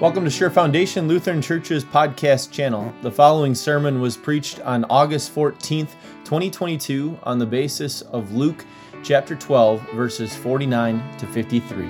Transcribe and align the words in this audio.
Welcome 0.00 0.24
to 0.24 0.30
Sure 0.30 0.48
Foundation 0.48 1.08
Lutheran 1.08 1.42
Church's 1.42 1.84
podcast 1.84 2.50
channel. 2.50 2.90
The 3.02 3.12
following 3.12 3.54
sermon 3.54 4.00
was 4.00 4.16
preached 4.16 4.58
on 4.60 4.86
August 4.88 5.34
14th, 5.34 5.90
2022, 6.24 7.18
on 7.22 7.38
the 7.38 7.44
basis 7.44 8.00
of 8.00 8.32
Luke 8.32 8.64
chapter 9.02 9.36
12, 9.36 9.90
verses 9.90 10.34
49 10.34 11.18
to 11.18 11.26
53. 11.26 11.84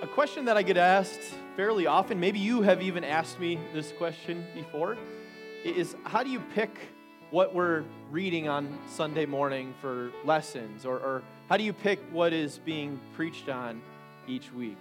A 0.00 0.06
question 0.14 0.44
that 0.44 0.56
I 0.56 0.62
get 0.62 0.76
asked 0.76 1.34
fairly 1.56 1.88
often, 1.88 2.20
maybe 2.20 2.38
you 2.38 2.62
have 2.62 2.80
even 2.80 3.02
asked 3.02 3.40
me 3.40 3.58
this 3.72 3.90
question 3.90 4.46
before, 4.54 4.96
is 5.64 5.96
how 6.04 6.22
do 6.22 6.30
you 6.30 6.38
pick 6.54 6.91
what 7.32 7.54
we're 7.54 7.82
reading 8.10 8.46
on 8.46 8.78
Sunday 8.86 9.24
morning 9.24 9.72
for 9.80 10.12
lessons? 10.22 10.84
Or, 10.84 10.98
or 10.98 11.22
how 11.48 11.56
do 11.56 11.64
you 11.64 11.72
pick 11.72 11.98
what 12.12 12.34
is 12.34 12.58
being 12.58 13.00
preached 13.14 13.48
on 13.48 13.80
each 14.28 14.52
week? 14.52 14.76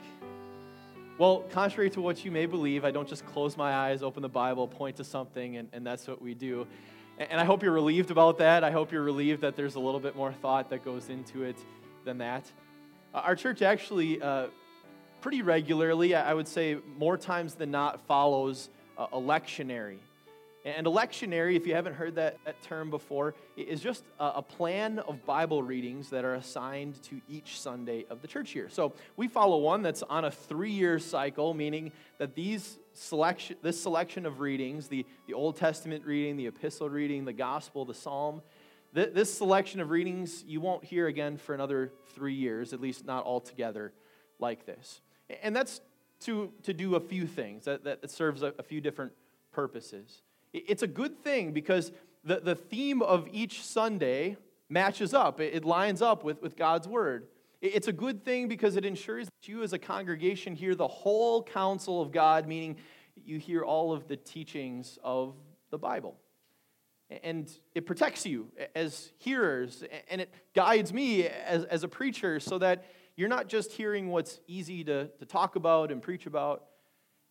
Well, 1.18 1.46
contrary 1.52 1.90
to 1.92 2.02
what 2.02 2.26
you 2.26 2.30
may 2.30 2.46
believe, 2.46 2.84
I 2.84 2.92
don't 2.92 3.08
just 3.08 3.26
close 3.26 3.56
my 3.56 3.74
eyes, 3.74 4.04
open 4.04 4.22
the 4.22 4.28
Bible, 4.28 4.68
point 4.68 4.98
to 4.98 5.06
something, 5.06 5.56
and, 5.56 5.70
and 5.72 5.88
that's 5.88 6.06
what 6.10 6.22
we 6.22 6.34
do. 6.34 6.68
And, 7.18 7.32
and 7.32 7.40
I 7.40 7.46
hope 7.46 7.64
you're 7.64 7.72
relieved 7.72 8.12
about 8.12 8.40
that. 8.40 8.66
I 8.66 8.72
hope 8.72 8.92
you're 8.92 9.02
relieved 9.02 9.42
that 9.42 9.56
there's 9.56 9.76
a 9.76 9.80
little 9.80 10.02
bit 10.02 10.18
more 10.18 10.34
thought 10.34 10.70
that 10.72 10.84
goes 10.84 11.08
into 11.08 11.44
it 11.44 11.58
than 12.04 12.18
that. 12.18 12.52
Our 13.14 13.38
church 13.38 13.62
actually, 13.62 14.22
uh, 14.22 14.48
pretty 15.22 15.42
regularly, 15.42 16.16
I 16.16 16.34
would 16.34 16.50
say 16.50 16.80
more 16.98 17.18
times 17.18 17.56
than 17.56 17.72
not, 17.72 18.06
follows 18.08 18.70
a 18.98 19.18
lectionary. 19.18 20.00
And 20.64 20.86
a 20.86 20.90
lectionary, 20.92 21.56
if 21.56 21.66
you 21.66 21.74
haven't 21.74 21.96
heard 21.96 22.16
that, 22.16 22.38
that 22.46 22.62
term 22.62 22.92
before, 22.92 23.34
is 23.58 23.82
just 23.82 24.04
a, 24.20 24.34
a, 24.36 24.42
plan 24.44 25.00
of 25.00 25.26
Bible 25.26 25.64
readings 25.64 26.12
that 26.12 26.24
are 26.24 26.36
assigned 26.36 27.02
to 27.04 27.20
each 27.28 27.60
Sunday 27.60 28.06
of 28.12 28.22
the 28.22 28.28
church 28.28 28.54
year. 28.54 28.70
So 28.70 28.94
we 29.18 29.28
follow 29.28 29.58
one 29.58 29.82
that's 29.82 30.04
on 30.04 30.26
a 30.26 30.32
three 30.32 30.72
year 30.72 31.00
cycle, 31.00 31.56
meaning 31.56 31.92
that 32.20 32.36
these 32.36 32.78
selection, 32.94 33.58
this 33.64 33.82
selection 33.82 34.28
of 34.28 34.40
readings, 34.40 34.88
the, 34.88 35.04
the 35.26 35.34
Old 35.34 35.56
Testament 35.56 36.06
reading, 36.06 36.38
the 36.38 36.46
epistle 36.46 36.90
reading, 36.90 37.26
the 37.26 37.34
gospel, 37.34 37.84
the 37.84 37.96
psalm, 37.96 38.44
th- 38.94 39.14
this 39.14 39.34
selection 39.34 39.80
of 39.80 39.90
readings 39.90 40.44
you 40.46 40.62
won't 40.62 40.84
hear 40.84 41.08
again 41.08 41.38
for 41.38 41.56
another 41.56 41.92
three 42.14 42.36
years, 42.36 42.72
at 42.72 42.80
least 42.80 43.04
not 43.04 43.26
altogether 43.26 43.94
like 44.38 44.68
this. 44.68 45.02
And 45.42 45.56
that's 45.56 45.82
to, 46.22 46.52
to 46.64 46.74
do 46.74 46.96
a 46.96 47.00
few 47.00 47.26
things, 47.26 47.66
that, 47.66 47.84
that 47.84 48.12
serves 48.12 48.44
a, 48.44 48.54
a 48.60 48.64
few 48.64 48.80
different 48.80 49.14
purposes. 49.52 50.22
It's 50.54 50.84
a 50.84 50.88
good 50.88 51.24
thing 51.24 51.52
because 51.54 51.92
the, 52.24 52.40
the 52.40 52.56
theme 52.56 53.02
of 53.02 53.28
each 53.32 53.64
Sunday 53.64 54.38
matches 54.70 55.14
up, 55.14 55.40
it, 55.40 55.66
lines 55.66 56.02
up 56.02 56.24
with, 56.24 56.42
with 56.42 56.56
God's 56.56 56.88
Word. 56.88 57.28
It's 57.62 57.88
a 57.88 57.94
good 57.94 58.26
thing 58.26 58.48
because 58.48 58.76
it 58.76 58.86
ensures 58.86 59.28
that 59.28 59.48
you 59.48 59.62
as 59.64 59.74
a 59.74 59.80
congregation 59.80 60.56
hear 60.56 60.74
the 60.74 60.88
whole 60.88 61.44
counsel 61.44 62.02
of 62.02 62.12
God, 62.12 62.48
meaning 62.48 62.78
you 63.16 63.38
hear 63.38 63.64
all 63.64 63.94
of 63.94 64.08
the 64.08 64.18
teachings 64.18 64.98
of 65.04 65.36
the 65.70 65.78
Bible. 65.78 66.16
And 67.24 67.52
it 67.76 67.86
protects 67.86 68.26
you 68.26 68.48
as 68.74 69.12
hearers, 69.18 69.84
and 70.10 70.22
it 70.22 70.34
guides 70.56 70.94
me 70.94 71.28
as, 71.28 71.66
as 71.66 71.84
a 71.84 71.88
preacher 71.88 72.40
so 72.40 72.58
that 72.58 72.86
you're 73.18 73.30
not 73.30 73.48
just 73.48 73.74
hearing 73.74 74.10
what's 74.10 74.40
easy 74.48 74.84
to, 74.86 75.08
to 75.20 75.26
talk 75.26 75.56
about 75.56 75.92
and 75.92 76.02
preach 76.02 76.26
about, 76.26 76.64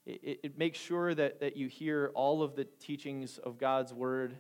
it, 0.07 0.41
it 0.43 0.59
makes 0.59 0.79
sure 0.79 1.15
that, 1.15 1.41
that 1.41 1.57
you 1.57 1.69
hear 1.69 2.11
all 2.15 2.43
of 2.43 2.57
the 2.57 2.65
teachings 2.65 3.39
of 3.39 3.59
God's 3.59 3.93
word, 3.93 4.37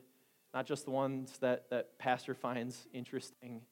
not 0.54 0.66
just 0.66 0.84
the 0.84 0.90
ones 0.90 1.38
that, 1.38 1.68
that 1.70 1.98
pastor 1.98 2.34
finds 2.34 2.86
interesting, 2.92 3.62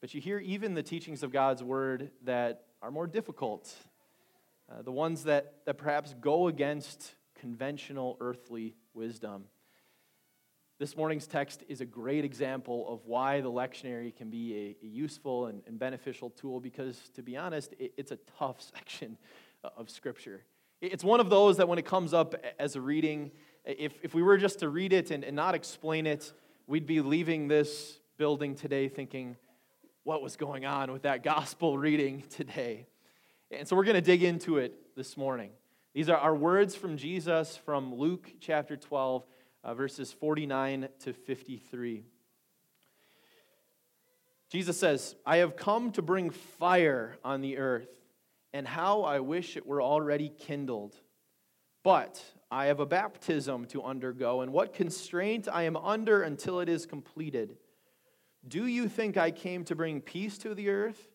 but 0.00 0.14
you 0.14 0.20
hear 0.20 0.38
even 0.38 0.74
the 0.74 0.82
teachings 0.82 1.22
of 1.22 1.32
God's 1.32 1.62
word 1.62 2.10
that 2.24 2.64
are 2.82 2.90
more 2.90 3.06
difficult, 3.06 3.72
uh, 4.70 4.82
the 4.82 4.92
ones 4.92 5.24
that, 5.24 5.54
that 5.64 5.78
perhaps 5.78 6.14
go 6.20 6.48
against 6.48 7.14
conventional 7.34 8.16
earthly 8.20 8.74
wisdom. 8.94 9.44
This 10.78 10.94
morning's 10.94 11.26
text 11.26 11.64
is 11.68 11.80
a 11.80 11.86
great 11.86 12.24
example 12.24 12.86
of 12.92 13.06
why 13.06 13.40
the 13.40 13.50
lectionary 13.50 14.14
can 14.14 14.28
be 14.28 14.76
a, 14.82 14.84
a 14.84 14.88
useful 14.88 15.46
and, 15.46 15.62
and, 15.66 15.78
beneficial 15.78 16.28
tool 16.28 16.60
because, 16.60 16.98
to 17.14 17.22
be 17.22 17.34
honest, 17.34 17.72
it, 17.78 17.94
it's 17.96 18.12
a 18.12 18.18
tough 18.38 18.60
section 18.74 19.16
of 19.64 19.88
Scripture. 19.88 20.44
It's 20.82 21.04
one 21.04 21.20
of 21.20 21.30
those 21.30 21.56
that 21.56 21.68
when 21.68 21.78
it 21.78 21.86
comes 21.86 22.12
up 22.12 22.34
as 22.58 22.76
a 22.76 22.80
reading, 22.80 23.30
if, 23.64 23.94
if 24.02 24.14
we 24.14 24.22
were 24.22 24.36
just 24.36 24.58
to 24.58 24.68
read 24.68 24.92
it 24.92 25.10
and, 25.10 25.24
and 25.24 25.34
not 25.34 25.54
explain 25.54 26.06
it, 26.06 26.32
we'd 26.66 26.86
be 26.86 27.00
leaving 27.00 27.48
this 27.48 27.98
building 28.18 28.54
today 28.54 28.88
thinking, 28.88 29.36
what 30.04 30.22
was 30.22 30.36
going 30.36 30.66
on 30.66 30.92
with 30.92 31.02
that 31.02 31.22
gospel 31.22 31.78
reading 31.78 32.24
today? 32.28 32.86
And 33.50 33.66
so 33.66 33.74
we're 33.74 33.84
going 33.84 33.94
to 33.94 34.02
dig 34.02 34.22
into 34.22 34.58
it 34.58 34.94
this 34.96 35.16
morning. 35.16 35.50
These 35.94 36.10
are 36.10 36.18
our 36.18 36.34
words 36.34 36.76
from 36.76 36.98
Jesus 36.98 37.56
from 37.56 37.94
Luke 37.94 38.30
chapter 38.38 38.76
12, 38.76 39.24
uh, 39.64 39.74
verses 39.74 40.12
49 40.12 40.88
to 41.00 41.12
53. 41.14 42.04
Jesus 44.50 44.78
says, 44.78 45.16
I 45.24 45.38
have 45.38 45.56
come 45.56 45.90
to 45.92 46.02
bring 46.02 46.28
fire 46.28 47.16
on 47.24 47.40
the 47.40 47.56
earth 47.56 47.88
and 48.56 48.66
how 48.66 49.02
I 49.02 49.20
wish 49.20 49.58
it 49.58 49.66
were 49.66 49.82
already 49.82 50.30
kindled. 50.30 50.96
But 51.84 52.24
I 52.50 52.66
have 52.66 52.80
a 52.80 52.86
baptism 52.86 53.66
to 53.66 53.82
undergo, 53.82 54.40
and 54.40 54.50
what 54.50 54.72
constraint 54.72 55.46
I 55.46 55.64
am 55.64 55.76
under 55.76 56.22
until 56.22 56.60
it 56.60 56.70
is 56.70 56.86
completed. 56.86 57.58
Do 58.48 58.66
you 58.66 58.88
think 58.88 59.18
I 59.18 59.30
came 59.30 59.64
to 59.64 59.74
bring 59.74 60.00
peace 60.00 60.38
to 60.38 60.54
the 60.54 60.70
earth? 60.70 61.10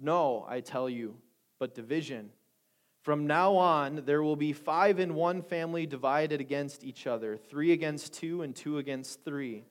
No, 0.00 0.44
I 0.48 0.58
tell 0.58 0.88
you, 0.88 1.18
but 1.60 1.76
division. 1.76 2.30
From 3.02 3.28
now 3.28 3.54
on, 3.54 4.02
there 4.04 4.24
will 4.24 4.34
be 4.34 4.52
five 4.52 4.98
in 4.98 5.14
one 5.14 5.40
family 5.40 5.86
divided 5.86 6.40
against 6.40 6.82
each 6.82 7.06
other, 7.06 7.36
three 7.36 7.70
against 7.70 8.12
two, 8.12 8.42
and 8.42 8.56
two 8.56 8.78
against 8.78 9.24
three. 9.24 9.66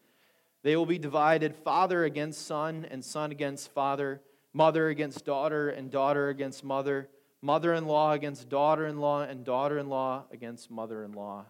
They 0.63 0.77
will 0.77 0.85
be 0.85 0.97
divided 0.97 1.57
father 1.57 2.05
against 2.05 2.47
son, 2.47 2.87
and 2.89 3.03
son 3.03 3.31
against 3.31 3.73
father 3.73 4.21
mother 4.53 4.89
against 4.89 5.25
daughter, 5.25 5.69
and 5.69 5.91
daughter 5.91 6.29
against 6.29 6.63
mother, 6.63 7.09
mother 7.41 7.73
in 7.73 7.85
law 7.85 8.11
against 8.11 8.49
daughter 8.49 8.85
in 8.85 8.99
law, 8.99 9.21
and 9.21 9.43
daughter 9.43 9.77
in 9.77 9.89
law 9.89 10.25
against 10.31 10.69
mother 10.69 11.03
in 11.03 11.13
law. 11.13 11.45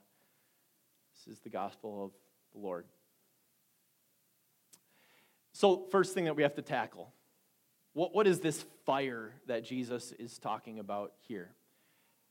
This 1.13 1.35
is 1.35 1.39
the 1.41 1.49
gospel 1.49 2.05
of 2.05 2.11
the 2.53 2.59
Lord. 2.59 2.85
So, 5.53 5.85
first 5.91 6.13
thing 6.13 6.25
that 6.25 6.35
we 6.35 6.43
have 6.43 6.55
to 6.55 6.61
tackle 6.61 7.13
what, 7.93 8.13
what 8.15 8.27
is 8.27 8.39
this 8.39 8.65
fire 8.85 9.33
that 9.47 9.63
Jesus 9.63 10.13
is 10.13 10.37
talking 10.37 10.79
about 10.79 11.13
here? 11.27 11.51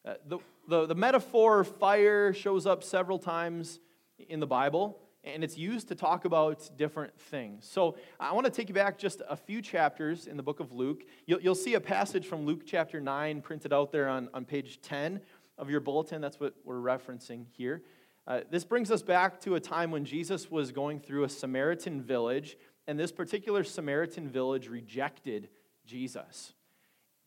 Uh, 0.05 0.15
the, 0.27 0.39
the, 0.69 0.87
the 0.87 0.95
metaphor 0.95 1.65
fire 1.65 2.33
shows 2.33 2.67
up 2.67 2.83
several 2.83 3.19
times 3.19 3.79
in 4.29 4.41
the 4.41 4.47
Bible 4.47 4.99
and 5.25 5.45
it's 5.45 5.57
used 5.57 5.89
to 5.89 5.95
talk 5.95 6.25
about 6.25 6.71
different 6.77 7.19
things. 7.19 7.69
So 7.71 7.97
I 8.19 8.33
want 8.33 8.47
to 8.47 8.51
take 8.51 8.69
you 8.69 8.75
back 8.75 8.99
just 8.99 9.23
a 9.29 9.37
few 9.37 9.61
chapters 9.61 10.27
in 10.27 10.37
the 10.37 10.43
book 10.43 10.61
of 10.61 10.73
Luke. 10.73 11.03
You'll, 11.27 11.41
you'll 11.41 11.55
see 11.55 11.75
a 11.75 11.81
passage 11.81 12.27
from 12.27 12.47
Luke 12.47 12.63
chapter 12.65 13.01
9 13.01 13.43
printed 13.43 13.73
out 13.73 13.93
there 13.93 14.09
on, 14.09 14.29
on 14.33 14.45
page 14.45 14.81
10 14.81 15.21
of 15.59 15.69
your 15.69 15.81
bulletin. 15.81 16.21
That's 16.21 16.41
what 16.41 16.55
we're 16.65 16.81
referencing 16.81 17.45
here. 17.53 17.83
Uh, 18.27 18.41
this 18.51 18.65
brings 18.65 18.91
us 18.91 19.03
back 19.03 19.41
to 19.41 19.57
a 19.57 19.61
time 19.61 19.91
when 19.91 20.05
Jesus 20.05 20.51
was 20.51 20.73
going 20.73 21.01
through 21.01 21.25
a 21.25 21.29
Samaritan 21.29 22.03
village, 22.03 22.57
and 22.87 22.99
this 22.99 23.13
particular 23.13 23.65
Samaritan 23.65 24.29
village 24.29 24.69
rejected 24.69 25.49
Jesus. 25.85 26.55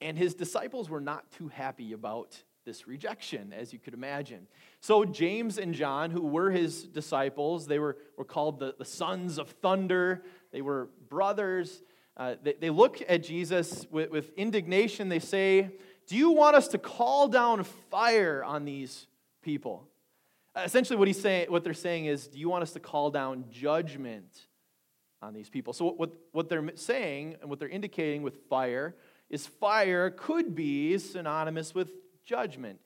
And 0.01 0.17
his 0.17 0.33
disciples 0.33 0.89
were 0.89 1.01
not 1.01 1.31
too 1.31 1.47
happy 1.47 1.93
about 1.93 2.41
this 2.65 2.87
rejection, 2.87 3.53
as 3.53 3.73
you 3.73 3.79
could 3.79 3.93
imagine. 3.93 4.47
So, 4.79 5.05
James 5.05 5.57
and 5.57 5.73
John, 5.73 6.11
who 6.11 6.21
were 6.21 6.51
his 6.51 6.83
disciples, 6.83 7.67
they 7.67 7.79
were, 7.79 7.97
were 8.17 8.25
called 8.25 8.59
the, 8.59 8.75
the 8.77 8.85
sons 8.85 9.37
of 9.37 9.49
thunder, 9.49 10.23
they 10.51 10.61
were 10.61 10.89
brothers. 11.09 11.81
Uh, 12.15 12.35
they, 12.43 12.53
they 12.53 12.69
look 12.69 13.01
at 13.09 13.23
Jesus 13.23 13.87
with, 13.89 14.11
with 14.11 14.31
indignation. 14.37 15.09
They 15.09 15.19
say, 15.19 15.71
Do 16.07 16.15
you 16.15 16.31
want 16.31 16.55
us 16.55 16.67
to 16.69 16.77
call 16.77 17.27
down 17.27 17.63
fire 17.63 18.43
on 18.43 18.65
these 18.65 19.07
people? 19.41 19.87
Uh, 20.55 20.61
essentially, 20.63 20.97
what, 20.97 21.07
he's 21.07 21.19
saying, 21.19 21.47
what 21.49 21.63
they're 21.63 21.73
saying 21.73 22.05
is, 22.05 22.27
Do 22.27 22.37
you 22.37 22.49
want 22.49 22.61
us 22.61 22.71
to 22.73 22.79
call 22.79 23.09
down 23.09 23.45
judgment 23.49 24.47
on 25.21 25.33
these 25.33 25.49
people? 25.49 25.73
So, 25.73 25.91
what, 25.91 26.11
what 26.31 26.49
they're 26.49 26.69
saying 26.75 27.37
and 27.41 27.49
what 27.49 27.59
they're 27.59 27.67
indicating 27.67 28.21
with 28.21 28.37
fire 28.47 28.95
is 29.29 29.47
fire 29.47 30.11
could 30.11 30.53
be 30.53 30.95
synonymous 30.99 31.73
with 31.73 31.89
judgment. 32.25 32.79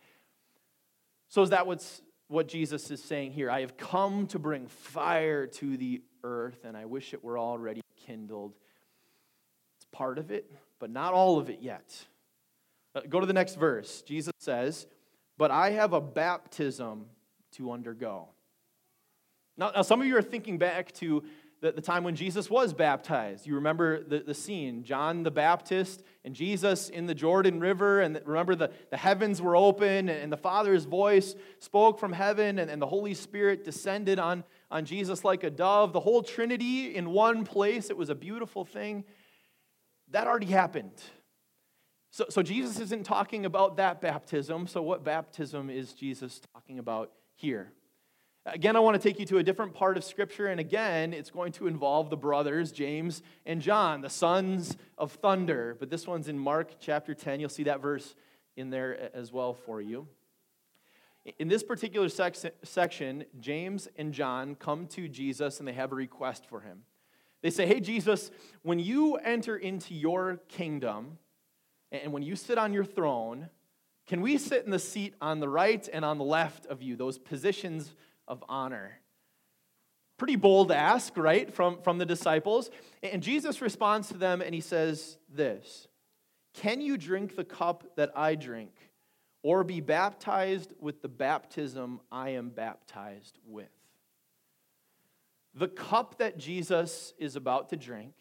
So, 1.30 1.42
is 1.42 1.50
that 1.50 1.68
what's, 1.68 2.02
what 2.28 2.48
Jesus 2.48 2.90
is 2.92 3.04
saying 3.04 3.32
here? 3.32 3.50
I 3.52 3.62
have 3.62 3.78
come 3.78 4.28
to 4.28 4.40
bring 4.40 4.68
fire 4.68 5.48
to 5.48 5.78
the 5.78 6.02
earth, 6.24 6.64
and 6.64 6.76
I 6.78 6.86
wish 6.86 7.14
it 7.14 7.24
were 7.24 7.38
already 7.38 7.82
kindled. 8.06 8.54
It's 9.78 9.86
part 9.92 10.18
of 10.18 10.32
it, 10.32 10.52
but 10.80 10.90
not 10.90 11.14
all 11.14 11.38
of 11.38 11.50
it 11.50 11.60
yet. 11.62 11.94
Uh, 12.96 13.02
go 13.10 13.20
to 13.20 13.26
the 13.26 13.34
next 13.34 13.56
verse. 13.56 14.02
Jesus 14.02 14.34
says, 14.40 14.88
But 15.38 15.52
I 15.52 15.72
have 15.72 15.94
a 15.94 16.02
baptism 16.02 17.06
to 17.54 17.72
undergo. 17.72 18.30
Now, 19.58 19.72
now 19.76 19.82
some 19.82 20.02
of 20.02 20.08
you 20.08 20.18
are 20.18 20.22
thinking 20.22 20.58
back 20.58 20.92
to 20.94 21.24
the, 21.62 21.72
the 21.72 21.82
time 21.82 22.04
when 22.04 22.16
Jesus 22.16 22.50
was 22.50 22.74
baptized. 22.74 23.48
You 23.48 23.56
remember 23.56 24.04
the, 24.04 24.20
the 24.20 24.34
scene 24.34 24.84
John 24.84 25.24
the 25.24 25.32
Baptist 25.32 26.04
and 26.24 26.36
Jesus 26.36 26.90
in 26.90 27.06
the 27.06 27.16
Jordan 27.16 27.60
River, 27.60 28.02
and 28.02 28.22
remember 28.26 28.56
the, 28.56 28.72
the 28.92 28.98
heavens 28.98 29.42
were 29.42 29.56
open, 29.56 30.10
and 30.10 30.32
the 30.32 30.38
Father's 30.38 30.86
voice 30.86 31.36
spoke 31.60 32.00
from 32.00 32.14
heaven, 32.14 32.60
and, 32.60 32.70
and 32.70 32.82
the 32.82 32.88
Holy 32.88 33.14
Spirit 33.14 33.64
descended 33.64 34.20
on, 34.20 34.44
on 34.70 34.86
Jesus 34.86 35.24
like 35.24 35.44
a 35.44 35.50
dove. 35.50 35.94
The 35.94 36.00
whole 36.00 36.22
Trinity 36.22 36.96
in 36.96 37.10
one 37.12 37.44
place. 37.44 37.90
It 37.90 37.98
was 37.98 38.10
a 38.10 38.16
beautiful 38.16 38.66
thing. 38.66 39.04
That 40.12 40.28
already 40.28 40.48
happened. 40.48 41.02
So, 42.12 42.26
so 42.30 42.42
Jesus 42.42 42.80
isn't 42.80 43.06
talking 43.06 43.46
about 43.46 43.78
that 43.78 44.02
baptism. 44.02 44.68
So, 44.68 44.82
what 44.82 45.04
baptism 45.04 45.70
is 45.70 45.94
Jesus 45.94 46.42
talking 46.54 46.80
about 46.80 47.12
here? 47.36 47.74
Again, 48.50 48.78
I 48.78 48.80
want 48.80 49.02
to 49.02 49.10
take 49.10 49.20
you 49.20 49.26
to 49.26 49.40
a 49.40 49.44
different 49.44 49.74
part 49.74 49.98
of 49.98 50.06
Scripture, 50.06 50.48
and 50.48 50.58
again, 50.58 51.12
it's 51.12 51.30
going 51.30 51.52
to 51.54 51.68
involve 51.68 52.10
the 52.10 52.16
brothers, 52.16 52.72
James 52.72 53.22
and 53.46 53.62
John, 53.62 54.00
the 54.00 54.10
sons 54.10 54.78
of 54.98 55.12
thunder. 55.12 55.76
But 55.78 55.90
this 55.90 56.08
one's 56.08 56.30
in 56.30 56.40
Mark 56.40 56.80
chapter 56.80 57.14
10. 57.14 57.42
You'll 57.42 57.50
see 57.50 57.64
that 57.64 57.82
verse 57.82 58.16
in 58.56 58.70
there 58.70 59.14
as 59.14 59.34
well 59.34 59.54
for 59.54 59.82
you. 59.82 60.08
In 61.40 61.50
this 61.50 61.62
particular 61.62 62.08
section, 62.08 63.26
James 63.38 63.90
and 63.98 64.14
John 64.14 64.56
come 64.56 64.88
to 64.88 65.10
Jesus 65.10 65.60
and 65.60 65.68
they 65.68 65.74
have 65.74 65.92
a 65.92 65.96
request 65.96 66.46
for 66.46 66.62
him. 66.62 66.84
They 67.42 67.50
say, 67.50 67.68
Hey, 67.68 67.82
Jesus, 67.82 68.32
when 68.62 68.80
you 68.80 69.16
enter 69.16 69.58
into 69.58 69.94
your 69.94 70.40
kingdom 70.48 71.18
and 71.92 72.14
when 72.14 72.24
you 72.24 72.38
sit 72.38 72.58
on 72.58 72.72
your 72.72 72.86
throne, 72.86 73.50
can 74.08 74.22
we 74.22 74.38
sit 74.38 74.64
in 74.64 74.72
the 74.72 74.80
seat 74.80 75.16
on 75.20 75.42
the 75.42 75.50
right 75.50 75.88
and 75.92 76.06
on 76.06 76.18
the 76.18 76.24
left 76.24 76.66
of 76.68 76.82
you, 76.82 76.96
those 76.96 77.18
positions 77.18 77.94
of 78.28 78.44
honor. 78.48 79.00
Pretty 80.18 80.36
bold 80.36 80.72
ask, 80.72 81.16
right, 81.16 81.54
from, 81.54 81.82
from 81.82 82.00
the 82.00 82.06
disciples. 82.06 82.72
And 83.04 83.22
Jesus 83.22 83.62
responds 83.62 84.08
to 84.10 84.18
them 84.18 84.42
and 84.42 84.54
he 84.54 84.62
says 84.62 85.18
this 85.34 85.88
Can 86.54 86.82
you 86.82 86.98
drink 86.98 87.36
the 87.36 87.44
cup 87.44 87.96
that 87.96 88.12
I 88.16 88.36
drink, 88.36 88.72
or 89.44 89.64
be 89.64 89.80
baptized 89.80 90.74
with 90.80 91.02
the 91.02 91.08
baptism 91.08 92.02
I 92.12 92.32
am 92.32 92.50
baptized 92.50 93.38
with? 93.46 93.70
The 95.54 95.68
cup 95.68 96.18
that 96.20 96.38
Jesus 96.38 97.14
is 97.18 97.36
about 97.36 97.70
to 97.70 97.78
drink, 97.78 98.14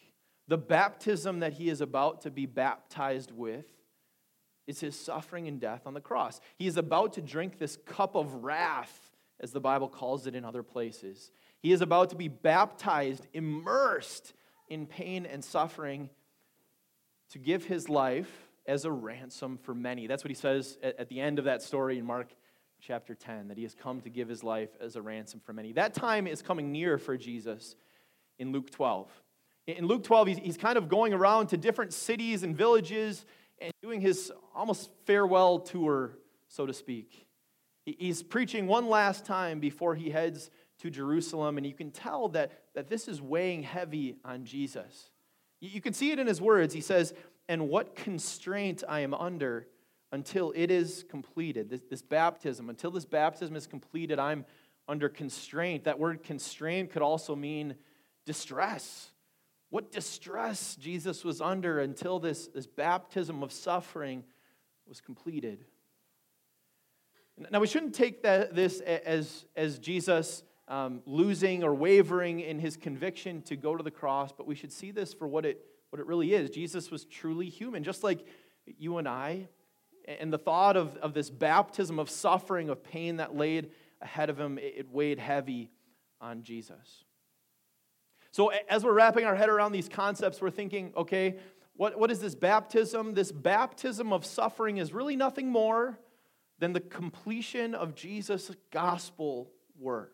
the 0.47 0.57
baptism 0.57 1.39
that 1.39 1.53
he 1.53 1.69
is 1.69 1.81
about 1.81 2.21
to 2.21 2.31
be 2.31 2.45
baptized 2.45 3.31
with, 3.31 3.65
is 4.67 4.79
his 4.79 4.99
suffering 4.99 5.47
and 5.47 5.59
death 5.59 5.83
on 5.85 5.93
the 5.93 6.01
cross. 6.01 6.39
He 6.57 6.67
is 6.67 6.77
about 6.77 7.13
to 7.13 7.21
drink 7.21 7.57
this 7.57 7.77
cup 7.85 8.15
of 8.15 8.43
wrath 8.43 9.06
as 9.39 9.51
the 9.51 9.59
Bible 9.59 9.87
calls 9.87 10.27
it 10.27 10.35
in 10.35 10.43
other 10.43 10.63
places. 10.63 11.31
He 11.59 11.71
is 11.71 11.81
about 11.81 12.09
to 12.09 12.15
be 12.15 12.27
baptized, 12.27 13.27
immersed 13.33 14.33
in 14.69 14.85
pain 14.85 15.25
and 15.25 15.43
suffering 15.43 16.09
to 17.31 17.39
give 17.39 17.65
his 17.65 17.89
life 17.89 18.49
as 18.65 18.85
a 18.85 18.91
ransom 18.91 19.57
for 19.57 19.73
many. 19.73 20.07
That's 20.07 20.23
what 20.23 20.31
he 20.31 20.35
says 20.35 20.77
at 20.81 21.09
the 21.09 21.19
end 21.19 21.39
of 21.39 21.45
that 21.45 21.61
story 21.61 21.97
in 21.97 22.05
Mark 22.05 22.33
chapter 22.79 23.15
10, 23.15 23.47
that 23.47 23.57
he 23.57 23.63
has 23.63 23.73
come 23.73 24.01
to 24.01 24.09
give 24.09 24.27
his 24.27 24.43
life 24.43 24.69
as 24.79 24.95
a 24.95 25.01
ransom 25.01 25.39
for 25.43 25.53
many. 25.53 25.73
That 25.73 25.93
time 25.93 26.27
is 26.27 26.41
coming 26.41 26.71
near 26.71 26.97
for 26.97 27.17
Jesus 27.17 27.75
in 28.39 28.51
Luke 28.51 28.69
12. 28.69 29.09
In 29.67 29.85
Luke 29.85 30.03
12, 30.03 30.27
he's 30.27 30.57
kind 30.57 30.77
of 30.77 30.87
going 30.87 31.13
around 31.13 31.47
to 31.47 31.57
different 31.57 31.93
cities 31.93 32.43
and 32.43 32.55
villages 32.55 33.25
and 33.59 33.73
doing 33.81 33.99
his 33.99 34.31
almost 34.55 34.89
farewell 35.05 35.59
tour, 35.59 36.17
so 36.47 36.65
to 36.65 36.73
speak. 36.73 37.26
He's 37.97 38.21
preaching 38.21 38.67
one 38.67 38.89
last 38.89 39.25
time 39.25 39.61
before 39.61 39.95
he 39.95 40.09
heads 40.09 40.49
to 40.79 40.89
Jerusalem, 40.89 41.57
and 41.57 41.65
you 41.65 41.73
can 41.73 41.89
tell 41.91 42.27
that, 42.29 42.51
that 42.75 42.89
this 42.89 43.07
is 43.07 43.21
weighing 43.21 43.63
heavy 43.63 44.17
on 44.25 44.43
Jesus. 44.43 45.11
You 45.61 45.79
can 45.79 45.93
see 45.93 46.11
it 46.11 46.19
in 46.19 46.27
his 46.27 46.41
words. 46.41 46.73
He 46.73 46.81
says, 46.81 47.13
And 47.47 47.69
what 47.69 47.95
constraint 47.95 48.83
I 48.87 48.99
am 48.99 49.13
under 49.13 49.67
until 50.11 50.51
it 50.55 50.69
is 50.69 51.05
completed. 51.09 51.69
This, 51.69 51.81
this 51.89 52.01
baptism, 52.01 52.69
until 52.69 52.91
this 52.91 53.05
baptism 53.05 53.55
is 53.55 53.67
completed, 53.67 54.19
I'm 54.19 54.45
under 54.87 55.07
constraint. 55.07 55.85
That 55.85 55.97
word 55.97 56.23
constraint 56.23 56.91
could 56.91 57.01
also 57.01 57.35
mean 57.35 57.75
distress. 58.25 59.11
What 59.69 59.91
distress 59.91 60.75
Jesus 60.75 61.23
was 61.23 61.41
under 61.41 61.79
until 61.79 62.19
this, 62.19 62.47
this 62.47 62.67
baptism 62.67 63.43
of 63.43 63.51
suffering 63.51 64.23
was 64.87 65.01
completed. 65.01 65.65
Now, 67.51 67.59
we 67.59 67.67
shouldn't 67.67 67.93
take 67.93 68.23
that, 68.23 68.55
this 68.55 68.79
as, 68.79 69.45
as 69.55 69.77
Jesus 69.77 70.43
um, 70.67 71.01
losing 71.05 71.63
or 71.63 71.73
wavering 71.73 72.39
in 72.39 72.57
his 72.59 72.75
conviction 72.75 73.41
to 73.43 73.55
go 73.55 73.77
to 73.77 73.83
the 73.83 73.91
cross, 73.91 74.31
but 74.31 74.47
we 74.47 74.55
should 74.55 74.71
see 74.71 74.91
this 74.91 75.13
for 75.13 75.27
what 75.27 75.45
it, 75.45 75.63
what 75.91 75.99
it 75.99 76.07
really 76.07 76.33
is. 76.33 76.49
Jesus 76.49 76.89
was 76.89 77.05
truly 77.05 77.47
human, 77.47 77.83
just 77.83 78.03
like 78.03 78.25
you 78.65 78.97
and 78.97 79.07
I. 79.07 79.47
And 80.07 80.33
the 80.33 80.37
thought 80.37 80.75
of, 80.75 80.95
of 80.97 81.13
this 81.13 81.29
baptism 81.29 81.99
of 81.99 82.09
suffering, 82.09 82.69
of 82.69 82.83
pain 82.83 83.17
that 83.17 83.35
laid 83.35 83.71
ahead 84.01 84.29
of 84.29 84.39
him, 84.39 84.57
it 84.57 84.89
weighed 84.91 85.19
heavy 85.19 85.69
on 86.19 86.43
Jesus. 86.43 87.03
So, 88.31 88.51
as 88.69 88.83
we're 88.83 88.93
wrapping 88.93 89.25
our 89.25 89.35
head 89.35 89.49
around 89.49 89.71
these 89.71 89.89
concepts, 89.89 90.41
we're 90.41 90.49
thinking, 90.49 90.93
okay, 90.95 91.37
what, 91.75 91.99
what 91.99 92.09
is 92.09 92.19
this 92.19 92.35
baptism? 92.35 93.13
This 93.13 93.31
baptism 93.31 94.11
of 94.11 94.25
suffering 94.25 94.77
is 94.77 94.93
really 94.93 95.15
nothing 95.15 95.49
more 95.49 95.99
than 96.59 96.73
the 96.73 96.79
completion 96.79 97.75
of 97.75 97.95
Jesus' 97.95 98.51
gospel 98.71 99.51
work. 99.79 100.13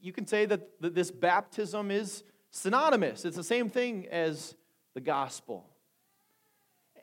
You 0.00 0.12
can 0.12 0.26
say 0.26 0.46
that 0.46 0.80
this 0.80 1.10
baptism 1.10 1.90
is 1.90 2.24
synonymous, 2.50 3.24
it's 3.24 3.36
the 3.36 3.44
same 3.44 3.68
thing 3.68 4.06
as 4.10 4.54
the 4.94 5.00
gospel. 5.00 5.66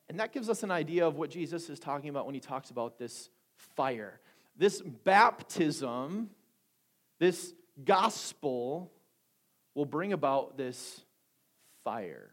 And 0.10 0.20
that 0.20 0.34
gives 0.34 0.50
us 0.50 0.64
an 0.64 0.72
idea 0.72 1.08
of 1.08 1.18
what 1.18 1.30
Jesus 1.30 1.70
is 1.70 1.80
talking 1.80 2.10
about 2.10 2.26
when 2.26 2.36
he 2.36 2.42
talks 2.42 2.70
about 2.70 3.00
this 3.00 3.30
fire. 3.76 4.20
This 4.56 4.82
baptism, 4.82 6.30
this 7.20 7.54
gospel, 7.84 8.92
will 9.74 9.86
bring 9.86 10.14
about 10.14 10.58
this 10.58 11.02
fire. 11.84 12.32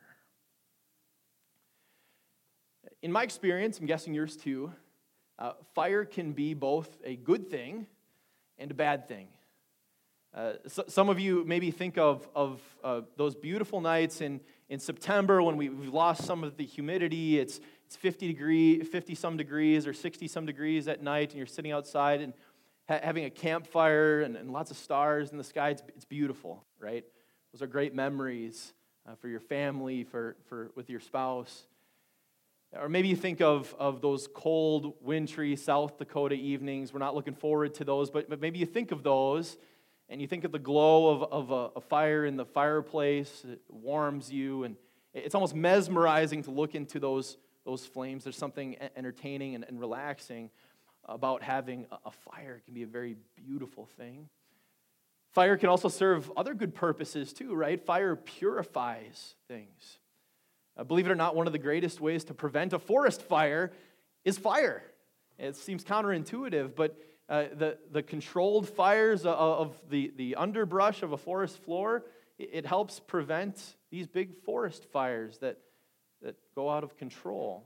In 3.03 3.11
my 3.11 3.23
experience, 3.23 3.79
I'm 3.81 3.87
guessing 3.87 4.15
yours 4.15 4.37
too, 4.37 4.73
uh, 5.39 5.53
fire 5.75 6.05
can 6.05 6.33
be 6.33 6.55
both 6.55 6.89
a 7.05 7.17
good 7.17 7.51
thing 7.51 7.87
and 8.59 8.71
a 8.71 8.75
bad 8.75 9.09
thing. 9.09 9.29
Uh, 10.35 10.55
so, 10.67 10.85
some 10.89 11.11
of 11.11 11.21
you 11.21 11.45
maybe 11.47 11.71
think 11.71 11.99
of, 11.99 12.27
of 12.35 12.61
uh, 12.83 13.03
those 13.17 13.35
beautiful 13.35 13.83
nights 13.83 14.23
in, 14.23 14.41
in 14.71 14.79
September 14.79 15.43
when 15.43 15.59
we, 15.59 15.69
we've 15.69 15.93
lost 15.93 16.25
some 16.25 16.43
of 16.43 16.57
the 16.57 16.65
humidity. 16.65 17.39
It's, 17.39 17.61
it's 17.87 17.97
50 17.97 18.29
degree, 18.29 18.83
50 18.83 19.15
some 19.15 19.37
degrees 19.37 19.87
or 19.87 19.93
60 19.93 20.27
some 20.29 20.47
degrees 20.47 20.89
at 20.89 21.03
night, 21.03 21.31
and 21.31 21.39
you're 21.39 21.47
sitting 21.47 21.73
outside 21.73 22.23
and 22.23 22.33
ha- 22.89 23.01
having 23.03 23.27
a 23.27 23.31
campfire 23.31 24.23
and, 24.23 24.37
and, 24.37 24.51
lots 24.51 24.71
of 24.71 24.79
stars 24.79 25.33
in 25.33 25.39
the 25.39 25.45
sky. 25.45 25.71
It's, 25.71 25.83
it's 25.89 26.07
beautiful, 26.07 26.65
right? 26.81 27.05
Those 27.53 27.61
are 27.61 27.67
great 27.67 27.95
memories 27.95 28.73
uh, 29.07 29.15
for 29.17 29.29
your 29.29 29.41
family, 29.41 30.05
for, 30.05 30.37
for, 30.47 30.71
with 30.75 30.89
your 30.89 31.01
spouse. 31.01 31.67
Or 32.75 32.89
maybe 32.89 33.09
you 33.09 33.17
think 33.17 33.43
of, 33.43 33.75
of 33.79 34.01
those 34.01 34.29
cold, 34.33 34.95
wintry 35.03 35.57
South 35.57 35.99
Dakota 35.99 36.35
evenings. 36.35 36.93
We're 36.93 37.01
not 37.01 37.15
looking 37.15 37.35
forward 37.35 37.75
to 37.75 37.85
those, 37.85 38.11
but, 38.11 38.31
but 38.31 38.41
maybe 38.41 38.59
you 38.59 38.67
think 38.67 38.93
of 38.93 39.03
those 39.03 39.59
and 40.09 40.21
you 40.21 40.27
think 40.27 40.45
of 40.45 40.53
the 40.53 40.59
glow 40.59 41.11
of, 41.11 41.23
of 41.33 41.51
a, 41.51 41.79
a 41.79 41.81
fire 41.81 42.25
in 42.25 42.37
the 42.37 42.47
fireplace. 42.47 43.45
It 43.51 43.61
warms 43.69 44.33
you, 44.33 44.65
and 44.65 44.77
it's 45.13 45.35
almost 45.35 45.55
mesmerizing 45.55 46.43
to 46.45 46.51
look 46.51 46.75
into 46.75 46.99
those, 46.99 47.37
those 47.65 47.85
flames. 47.85 48.25
There's 48.25 48.37
something 48.37 48.77
entertaining 48.97 49.55
and, 49.55 49.65
and 49.69 49.79
relaxing 49.79 50.51
about 51.05 51.43
having 51.43 51.87
a, 51.91 51.99
a 52.07 52.11
fire. 52.11 52.57
It 52.57 52.65
can 52.65 52.75
be 52.75 52.85
a 52.85 52.87
very 52.87 53.17
beautiful 53.37 53.87
thing. 53.99 54.29
Fire 55.33 55.57
can 55.57 55.69
also 55.69 55.89
serve 55.89 56.31
other 56.37 56.55
good 56.55 56.75
purposes 56.75 57.33
too, 57.33 57.55
right? 57.55 57.81
Fire 57.81 58.17
purifies 58.17 59.35
things. 59.49 59.99
Uh, 60.77 60.85
believe 60.85 61.07
it 61.07 61.13
or 61.13 61.17
not, 61.17 61.37
one 61.37 61.47
of 61.47 61.53
the 61.53 61.59
greatest 61.59 62.01
ways 62.01 62.25
to 62.25 62.35
prevent 62.35 62.73
a 62.73 62.79
forest 62.79 63.23
fire 63.23 63.73
is 64.25 64.39
fire. 64.39 64.83
It 65.39 65.57
seems 65.57 65.85
counterintuitive, 65.85 66.75
but 66.75 66.97
uh, 67.29 67.45
the, 67.55 67.79
the 67.91 68.03
controlled 68.03 68.69
fires 68.69 69.25
of 69.27 69.77
the, 69.89 70.13
the 70.17 70.37
underbrush 70.37 71.03
of 71.03 71.13
a 71.13 71.17
forest 71.17 71.59
floor, 71.63 72.05
it, 72.39 72.51
it 72.53 72.67
helps 72.67 73.01
prevent 73.01 73.77
these 73.91 74.07
big 74.07 74.37
forest 74.45 74.87
fires 74.93 75.39
that, 75.39 75.59
that 76.23 76.37
go 76.55 76.71
out 76.71 76.85
of 76.85 76.97
control. 76.97 77.65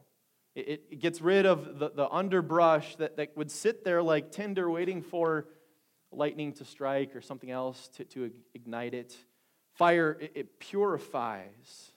It, 0.54 0.84
it 0.90 1.00
gets 1.00 1.20
rid 1.20 1.46
of 1.46 1.78
the, 1.78 1.90
the 1.90 2.08
underbrush 2.08 2.96
that, 2.96 3.16
that 3.18 3.36
would 3.36 3.50
sit 3.50 3.84
there 3.84 4.02
like 4.02 4.32
tinder 4.32 4.70
waiting 4.70 5.02
for 5.02 5.46
lightning 6.10 6.52
to 6.54 6.64
strike 6.64 7.14
or 7.14 7.20
something 7.20 7.50
else 7.50 7.88
to, 7.96 8.04
to 8.04 8.30
ignite 8.54 8.94
it. 8.94 9.14
Fire, 9.74 10.16
it, 10.20 10.32
it 10.34 10.58
purifies. 10.58 11.92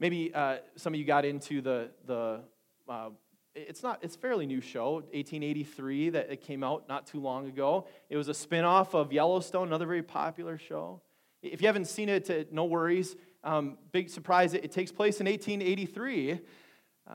Maybe 0.00 0.32
uh, 0.34 0.56
some 0.76 0.94
of 0.94 0.98
you 0.98 1.04
got 1.04 1.26
into 1.26 1.60
the, 1.60 1.90
the 2.06 2.40
uh, 2.88 3.10
it's 3.54 3.82
not 3.82 3.98
it's 4.02 4.16
fairly 4.16 4.46
new 4.46 4.62
show 4.62 4.94
1883 4.94 6.10
that 6.10 6.32
it 6.32 6.40
came 6.40 6.64
out 6.64 6.88
not 6.88 7.06
too 7.06 7.20
long 7.20 7.46
ago. 7.48 7.86
It 8.08 8.16
was 8.16 8.28
a 8.28 8.34
spin-off 8.34 8.94
of 8.94 9.12
yellowstone 9.12 9.68
another 9.68 9.84
very 9.84 10.02
popular 10.02 10.56
show. 10.56 11.02
If 11.42 11.60
you 11.60 11.68
haven't 11.68 11.84
seen 11.84 12.08
it 12.08 12.50
no 12.50 12.64
worries. 12.64 13.14
Um, 13.44 13.76
big 13.92 14.08
surprise 14.08 14.54
it, 14.54 14.64
it, 14.64 14.72
takes 14.72 14.90
place 14.90 15.20
in 15.20 15.26
1883 15.26 16.32
uh, 16.32 16.36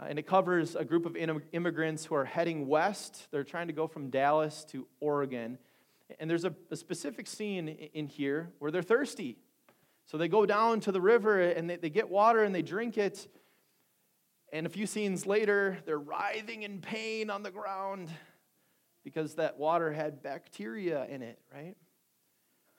and 0.08 0.20
it 0.20 0.28
covers 0.28 0.76
a 0.76 0.86
group 0.86 1.08
of 1.08 1.16
immigrants 1.16 2.06
who 2.06 2.14
are 2.14 2.26
heading 2.26 2.68
west. 2.68 3.28
They're 3.32 3.44
trying 3.44 3.68
to 3.68 3.74
go 3.74 3.88
from 3.88 4.12
dallas 4.12 4.64
to 4.70 4.88
oregon. 5.00 5.58
And 6.20 6.30
there's 6.30 6.46
a, 6.46 6.54
a 6.70 6.76
specific 6.76 7.26
scene 7.26 7.68
in 7.68 8.06
here 8.06 8.52
where 8.60 8.70
they're 8.70 8.84
thirsty 8.84 9.38
so 10.06 10.18
they 10.18 10.28
go 10.28 10.46
down 10.46 10.80
to 10.82 10.92
the 10.92 11.02
river 11.02 11.42
and 11.42 11.70
they, 11.70 11.78
they 11.78 11.90
get 11.90 12.10
water 12.10 12.44
and 12.44 12.54
they 12.54 12.62
drink 12.62 12.98
it 12.98 13.28
and 14.56 14.66
a 14.66 14.70
few 14.70 14.88
scenes 14.88 15.26
later, 15.26 15.80
they're 15.86 16.00
writhing 16.00 16.64
in 16.64 16.80
pain 16.80 17.30
on 17.30 17.44
the 17.44 17.52
ground 17.52 18.10
because 19.04 19.36
that 19.36 19.58
water 19.58 19.92
had 19.92 20.24
bacteria 20.24 21.06
in 21.08 21.22
it, 21.22 21.40
right? 21.54 21.76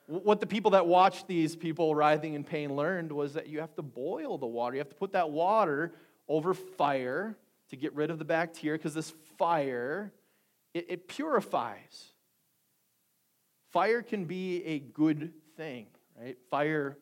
What 0.07 0.41
the 0.41 0.47
people 0.47 0.71
that 0.71 0.87
watched 0.87 1.27
these 1.27 1.55
people 1.55 1.95
writhing 1.95 2.33
in 2.33 2.45
pain 2.45 2.75
learned 2.75 3.13
was 3.13 3.35
that 3.35 3.49
you 3.49 3.61
have 3.61 3.75
to 3.75 3.83
boil 3.83 4.39
the 4.39 4.47
water. 4.47 4.77
You 4.77 4.81
have 4.81 4.89
to 4.89 4.97
put 4.97 5.13
that 5.13 5.29
water 5.31 5.93
over 6.29 6.55
fire 6.55 7.37
to 7.69 7.77
get 7.77 7.95
rid 7.95 8.11
of 8.11 8.19
the 8.19 8.25
bacteria 8.25 8.79
because 8.79 8.95
this 8.95 9.13
fire, 9.37 10.13
it, 10.73 10.87
it 10.89 11.09
purifies. 11.09 12.13
Fire 13.71 14.01
can 14.01 14.25
be 14.25 14.65
a 14.65 14.79
good 14.79 15.35
thing, 15.59 15.89
right? 16.19 16.39
Fire 16.49 16.97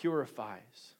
purifies. 0.00 0.94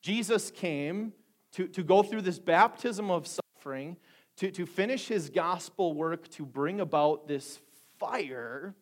Jesus 0.00 0.50
came 0.50 1.12
to, 1.52 1.68
to 1.68 1.82
go 1.82 2.02
through 2.02 2.22
this 2.22 2.38
baptism 2.38 3.10
of 3.10 3.26
suffering, 3.26 3.96
to, 4.36 4.50
to 4.50 4.66
finish 4.66 5.08
his 5.08 5.30
gospel 5.30 5.94
work, 5.94 6.28
to 6.30 6.44
bring 6.44 6.80
about 6.80 7.28
this 7.28 7.58
fire 7.98 8.74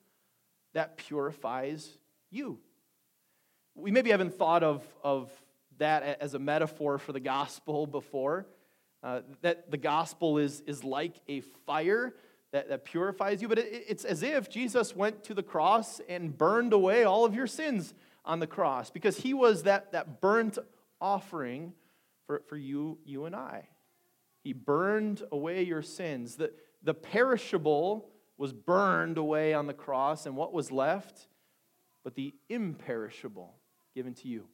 that 0.74 0.96
purifies 0.96 1.98
you. 2.30 2.58
We 3.74 3.90
maybe 3.90 4.10
haven't 4.10 4.34
thought 4.34 4.62
of, 4.62 4.84
of 5.02 5.30
that 5.78 6.02
as 6.20 6.34
a 6.34 6.38
metaphor 6.38 6.98
for 6.98 7.12
the 7.12 7.20
gospel 7.20 7.86
before. 7.86 8.46
Uh, 9.02 9.22
that 9.40 9.70
the 9.70 9.76
gospel 9.76 10.38
is, 10.38 10.62
is 10.66 10.84
like 10.84 11.16
a 11.28 11.40
fire 11.66 12.14
that, 12.52 12.68
that 12.68 12.84
purifies 12.84 13.42
you, 13.42 13.48
but 13.48 13.58
it, 13.58 13.84
it's 13.88 14.04
as 14.04 14.22
if 14.22 14.48
Jesus 14.48 14.94
went 14.94 15.24
to 15.24 15.34
the 15.34 15.42
cross 15.42 16.00
and 16.08 16.38
burned 16.38 16.72
away 16.72 17.02
all 17.02 17.24
of 17.24 17.34
your 17.34 17.48
sins 17.48 17.94
on 18.24 18.40
the 18.40 18.46
cross 18.46 18.90
because 18.90 19.18
he 19.18 19.34
was 19.34 19.64
that, 19.64 19.92
that 19.92 20.20
burnt 20.20 20.58
offering 21.00 21.72
for, 22.26 22.42
for 22.46 22.56
you, 22.56 22.98
you 23.04 23.24
and 23.24 23.34
I. 23.34 23.68
He 24.42 24.52
burned 24.52 25.22
away 25.30 25.62
your 25.62 25.82
sins. 25.82 26.36
The, 26.36 26.52
the 26.82 26.94
perishable 26.94 28.08
was 28.38 28.52
burned 28.52 29.18
away 29.18 29.54
on 29.54 29.66
the 29.66 29.74
cross, 29.74 30.26
and 30.26 30.36
what 30.36 30.52
was 30.52 30.72
left? 30.72 31.28
But 32.02 32.16
the 32.16 32.34
imperishable 32.48 33.54
given 33.94 34.14
to 34.14 34.28
you. 34.28 34.48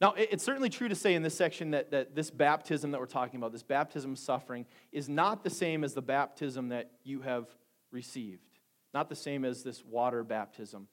Now, 0.00 0.14
it's 0.16 0.42
certainly 0.42 0.70
true 0.70 0.88
to 0.88 0.94
say 0.94 1.14
in 1.14 1.22
this 1.22 1.36
section 1.36 1.72
that, 1.72 1.90
that 1.90 2.14
this 2.14 2.30
baptism 2.30 2.90
that 2.90 3.00
we're 3.00 3.06
talking 3.06 3.38
about, 3.38 3.52
this 3.52 3.62
baptism 3.62 4.12
of 4.12 4.18
suffering, 4.18 4.64
is 4.92 5.10
not 5.10 5.44
the 5.44 5.50
same 5.50 5.84
as 5.84 5.92
the 5.92 6.02
baptism 6.02 6.70
that 6.70 6.90
you 7.04 7.20
have 7.20 7.46
received, 7.90 8.58
not 8.94 9.10
the 9.10 9.14
same 9.14 9.44
as 9.44 9.62
this 9.62 9.84
water 9.84 10.24
baptism. 10.24 10.88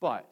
But 0.00 0.30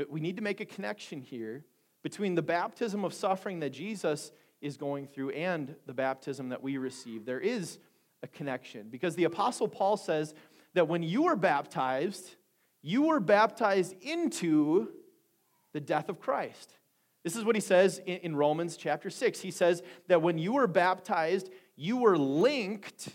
uh, 0.00 0.04
we 0.08 0.20
need 0.20 0.36
to 0.36 0.42
make 0.42 0.60
a 0.60 0.64
connection 0.64 1.20
here 1.20 1.64
between 2.02 2.34
the 2.34 2.42
baptism 2.42 3.04
of 3.04 3.14
suffering 3.14 3.60
that 3.60 3.70
Jesus 3.70 4.32
is 4.60 4.76
going 4.76 5.06
through 5.06 5.30
and 5.30 5.74
the 5.86 5.94
baptism 5.94 6.48
that 6.50 6.62
we 6.62 6.76
receive. 6.76 7.24
There 7.24 7.40
is 7.40 7.78
a 8.22 8.28
connection 8.28 8.88
because 8.88 9.16
the 9.16 9.24
Apostle 9.24 9.68
Paul 9.68 9.96
says 9.96 10.34
that 10.74 10.88
when 10.88 11.02
you 11.02 11.24
were 11.24 11.36
baptized, 11.36 12.36
you 12.80 13.02
were 13.02 13.20
baptized 13.20 13.94
into 14.00 14.88
the 15.72 15.80
death 15.80 16.08
of 16.08 16.20
Christ. 16.20 16.76
This 17.24 17.36
is 17.36 17.44
what 17.44 17.54
he 17.54 17.60
says 17.60 18.00
in, 18.04 18.34
Romans 18.34 18.76
chapter 18.76 19.08
6. 19.08 19.40
He 19.40 19.52
says 19.52 19.82
that 20.08 20.22
when 20.22 20.38
you 20.38 20.54
were 20.54 20.66
baptized, 20.66 21.50
you 21.76 21.98
were 21.98 22.18
linked 22.18 23.08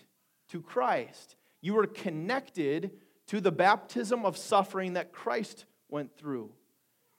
to 0.49 0.61
Christ. 0.61 1.35
You 1.61 1.73
were 1.73 1.87
connected 1.87 2.91
to 3.27 3.41
the 3.41 3.51
baptism 3.51 4.25
of 4.25 4.37
suffering 4.37 4.93
that 4.93 5.11
Christ 5.11 5.65
went 5.89 6.15
through 6.17 6.51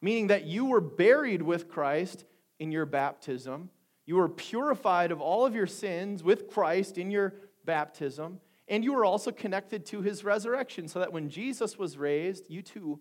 meaning 0.01 0.29
that 0.29 0.45
you 0.45 0.67
were 0.67 0.81
buried 0.81 1.43
with 1.43 1.69
Christ 1.69 2.25
in 2.59 2.73
your 2.73 2.87
baptism. 2.87 3.71
You 4.07 4.17
were 4.17 4.29
purified 4.29 5.13
of 5.13 5.21
all 5.21 5.45
of 5.45 5.55
your 5.55 5.67
sins 5.67 6.23
with 6.23 6.49
Christ 6.49 6.99
in 6.99 7.11
your 7.11 7.35
baptism. 7.65 8.41
And 8.69 8.85
you 8.85 8.93
were 8.93 9.05
also 9.05 9.31
connected 9.31 9.87
to 9.87 10.03
his 10.03 10.25
resurrection, 10.25 10.89
so 10.89 10.99
that 10.99 11.13
when 11.13 11.31
Jesus 11.31 11.79
was 11.79 11.97
raised, 11.97 12.51
you 12.51 12.63
too 12.63 13.01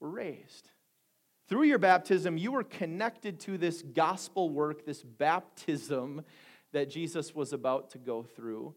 were 0.00 0.10
raised. 0.10 0.70
Through 1.48 1.62
your 1.62 1.78
baptism, 1.78 2.36
you 2.36 2.52
were 2.52 2.64
connected 2.64 3.40
to 3.40 3.56
this 3.56 3.80
gospel 3.82 4.50
work, 4.50 4.84
this 4.84 5.02
baptism 5.02 6.22
that 6.72 6.90
Jesus 6.90 7.34
was 7.34 7.54
about 7.54 7.90
to 7.90 7.98
go 7.98 8.22
through. 8.22 8.74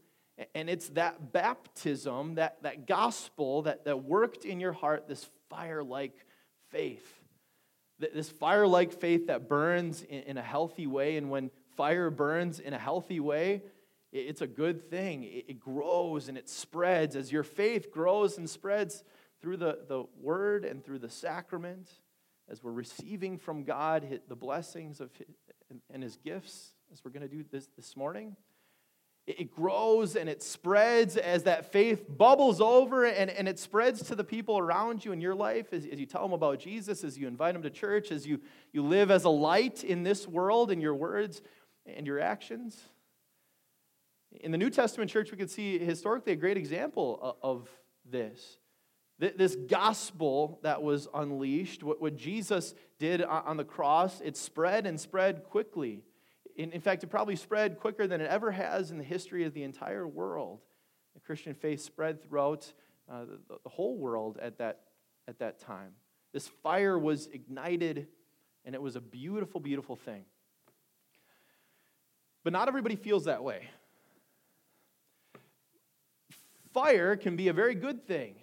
And 0.55 0.69
it's 0.69 0.89
that 0.89 1.31
baptism, 1.31 2.35
that, 2.35 2.61
that 2.63 2.87
gospel 2.87 3.63
that, 3.63 3.85
that 3.85 4.03
worked 4.03 4.45
in 4.45 4.59
your 4.59 4.73
heart, 4.73 5.07
this 5.07 5.29
fire 5.49 5.83
like 5.83 6.25
faith 6.69 7.21
this 8.13 8.29
fire 8.29 8.67
like 8.67 8.91
faith 8.91 9.27
that 9.27 9.47
burns 9.47 10.03
in 10.03 10.37
a 10.37 10.41
healthy 10.41 10.87
way. 10.87 11.17
And 11.17 11.29
when 11.29 11.51
fire 11.77 12.09
burns 12.09 12.59
in 12.59 12.73
a 12.73 12.79
healthy 12.79 13.19
way, 13.19 13.61
it's 14.11 14.41
a 14.41 14.47
good 14.47 14.89
thing. 14.89 15.23
It 15.23 15.59
grows 15.59 16.27
and 16.27 16.37
it 16.37 16.49
spreads. 16.49 17.15
As 17.15 17.31
your 17.31 17.43
faith 17.43 17.91
grows 17.91 18.37
and 18.37 18.49
spreads 18.49 19.03
through 19.41 19.57
the, 19.57 19.79
the 19.87 20.05
word 20.19 20.65
and 20.65 20.83
through 20.83 20.99
the 20.99 21.09
sacrament, 21.09 21.89
as 22.49 22.63
we're 22.63 22.71
receiving 22.71 23.37
from 23.37 23.63
God 23.63 24.19
the 24.27 24.35
blessings 24.35 24.99
of 24.99 25.11
his, 25.15 25.27
and 25.89 26.03
his 26.03 26.17
gifts, 26.17 26.71
as 26.91 27.01
we're 27.05 27.11
going 27.11 27.27
to 27.27 27.33
do 27.33 27.45
this 27.49 27.69
this 27.77 27.95
morning, 27.95 28.35
it 29.27 29.51
grows 29.51 30.15
and 30.15 30.27
it 30.27 30.41
spreads 30.41 31.15
as 31.15 31.43
that 31.43 31.71
faith 31.71 32.05
bubbles 32.09 32.59
over 32.59 33.05
and, 33.05 33.29
and 33.29 33.47
it 33.47 33.59
spreads 33.59 34.03
to 34.03 34.15
the 34.15 34.23
people 34.23 34.57
around 34.57 35.05
you 35.05 35.11
in 35.11 35.21
your 35.21 35.35
life 35.35 35.73
as, 35.73 35.85
as 35.85 35.99
you 35.99 36.05
tell 36.05 36.23
them 36.23 36.33
about 36.33 36.59
Jesus, 36.59 37.03
as 37.03 37.17
you 37.17 37.27
invite 37.27 37.53
them 37.53 37.61
to 37.61 37.69
church, 37.69 38.11
as 38.11 38.25
you, 38.25 38.41
you 38.73 38.83
live 38.83 39.11
as 39.11 39.23
a 39.23 39.29
light 39.29 39.83
in 39.83 40.03
this 40.03 40.27
world 40.27 40.71
in 40.71 40.81
your 40.81 40.95
words 40.95 41.41
and 41.85 42.07
your 42.07 42.19
actions. 42.19 42.79
In 44.39 44.51
the 44.51 44.57
New 44.57 44.69
Testament 44.69 45.11
church, 45.11 45.31
we 45.31 45.37
can 45.37 45.47
see 45.47 45.77
historically 45.77 46.33
a 46.33 46.37
great 46.37 46.57
example 46.57 47.37
of 47.41 47.69
this. 48.09 48.57
This 49.19 49.55
gospel 49.55 50.59
that 50.63 50.81
was 50.81 51.07
unleashed, 51.13 51.83
what 51.83 52.15
Jesus 52.15 52.73
did 52.97 53.21
on 53.21 53.55
the 53.55 53.63
cross, 53.63 54.19
it 54.21 54.35
spread 54.35 54.87
and 54.87 54.99
spread 54.99 55.43
quickly. 55.43 56.01
In, 56.61 56.71
in 56.73 56.81
fact, 56.81 57.03
it 57.03 57.07
probably 57.07 57.35
spread 57.35 57.79
quicker 57.79 58.05
than 58.05 58.21
it 58.21 58.29
ever 58.29 58.51
has 58.51 58.91
in 58.91 58.99
the 58.99 59.03
history 59.03 59.45
of 59.45 59.53
the 59.55 59.63
entire 59.63 60.07
world. 60.07 60.59
The 61.15 61.19
Christian 61.19 61.55
faith 61.55 61.81
spread 61.81 62.23
throughout 62.23 62.71
uh, 63.11 63.25
the, 63.49 63.57
the 63.63 63.69
whole 63.69 63.97
world 63.97 64.37
at 64.39 64.59
that, 64.59 64.81
at 65.27 65.39
that 65.39 65.59
time. 65.59 65.93
This 66.33 66.47
fire 66.47 66.99
was 66.99 67.25
ignited, 67.33 68.07
and 68.63 68.75
it 68.75 68.81
was 68.81 68.95
a 68.95 69.01
beautiful, 69.01 69.59
beautiful 69.59 69.95
thing. 69.95 70.23
But 72.43 72.53
not 72.53 72.67
everybody 72.67 72.95
feels 72.95 73.25
that 73.25 73.43
way. 73.43 73.67
Fire 76.75 77.15
can 77.15 77.35
be 77.35 77.47
a 77.47 77.53
very 77.53 77.73
good 77.73 78.05
thing, 78.05 78.35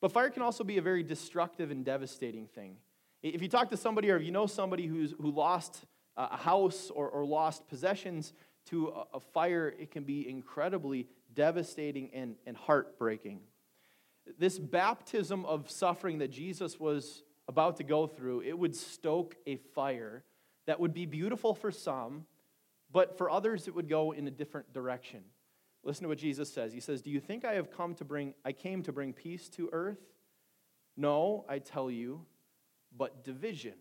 but 0.00 0.10
fire 0.10 0.28
can 0.28 0.42
also 0.42 0.64
be 0.64 0.76
a 0.76 0.82
very 0.82 1.04
destructive 1.04 1.70
and 1.70 1.84
devastating 1.84 2.48
thing. 2.48 2.78
If 3.22 3.42
you 3.42 3.48
talk 3.48 3.70
to 3.70 3.76
somebody 3.76 4.10
or 4.10 4.16
if 4.16 4.24
you 4.24 4.32
know 4.32 4.46
somebody 4.46 4.86
who's, 4.86 5.14
who 5.20 5.30
lost 5.30 5.86
a 6.16 6.36
house 6.36 6.90
or, 6.94 7.08
or 7.08 7.24
lost 7.24 7.68
possessions 7.68 8.32
to 8.66 8.88
a, 8.88 9.16
a 9.16 9.20
fire, 9.20 9.74
it 9.78 9.90
can 9.90 10.04
be 10.04 10.28
incredibly 10.28 11.08
devastating 11.34 12.10
and, 12.12 12.36
and 12.46 12.56
heartbreaking. 12.56 13.40
This 14.38 14.58
baptism 14.58 15.44
of 15.46 15.70
suffering 15.70 16.18
that 16.18 16.30
Jesus 16.30 16.78
was 16.78 17.22
about 17.48 17.76
to 17.78 17.84
go 17.84 18.06
through, 18.06 18.42
it 18.42 18.56
would 18.56 18.76
stoke 18.76 19.36
a 19.46 19.56
fire 19.56 20.22
that 20.66 20.78
would 20.78 20.94
be 20.94 21.06
beautiful 21.06 21.54
for 21.54 21.72
some, 21.72 22.26
but 22.92 23.18
for 23.18 23.30
others 23.30 23.66
it 23.66 23.74
would 23.74 23.88
go 23.88 24.12
in 24.12 24.28
a 24.28 24.30
different 24.30 24.72
direction. 24.72 25.20
Listen 25.82 26.02
to 26.02 26.08
what 26.08 26.18
Jesus 26.18 26.52
says. 26.52 26.72
He 26.72 26.80
says, 26.80 27.00
"Do 27.00 27.10
you 27.10 27.20
think 27.20 27.44
I 27.44 27.54
have 27.54 27.70
come 27.70 27.94
to 27.94 28.04
bring 28.04 28.34
I 28.44 28.52
came 28.52 28.82
to 28.82 28.92
bring 28.92 29.12
peace 29.12 29.48
to 29.50 29.70
earth? 29.72 29.98
No, 30.96 31.44
I 31.48 31.58
tell 31.58 31.90
you, 31.90 32.26
but 32.96 33.24
division." 33.24 33.74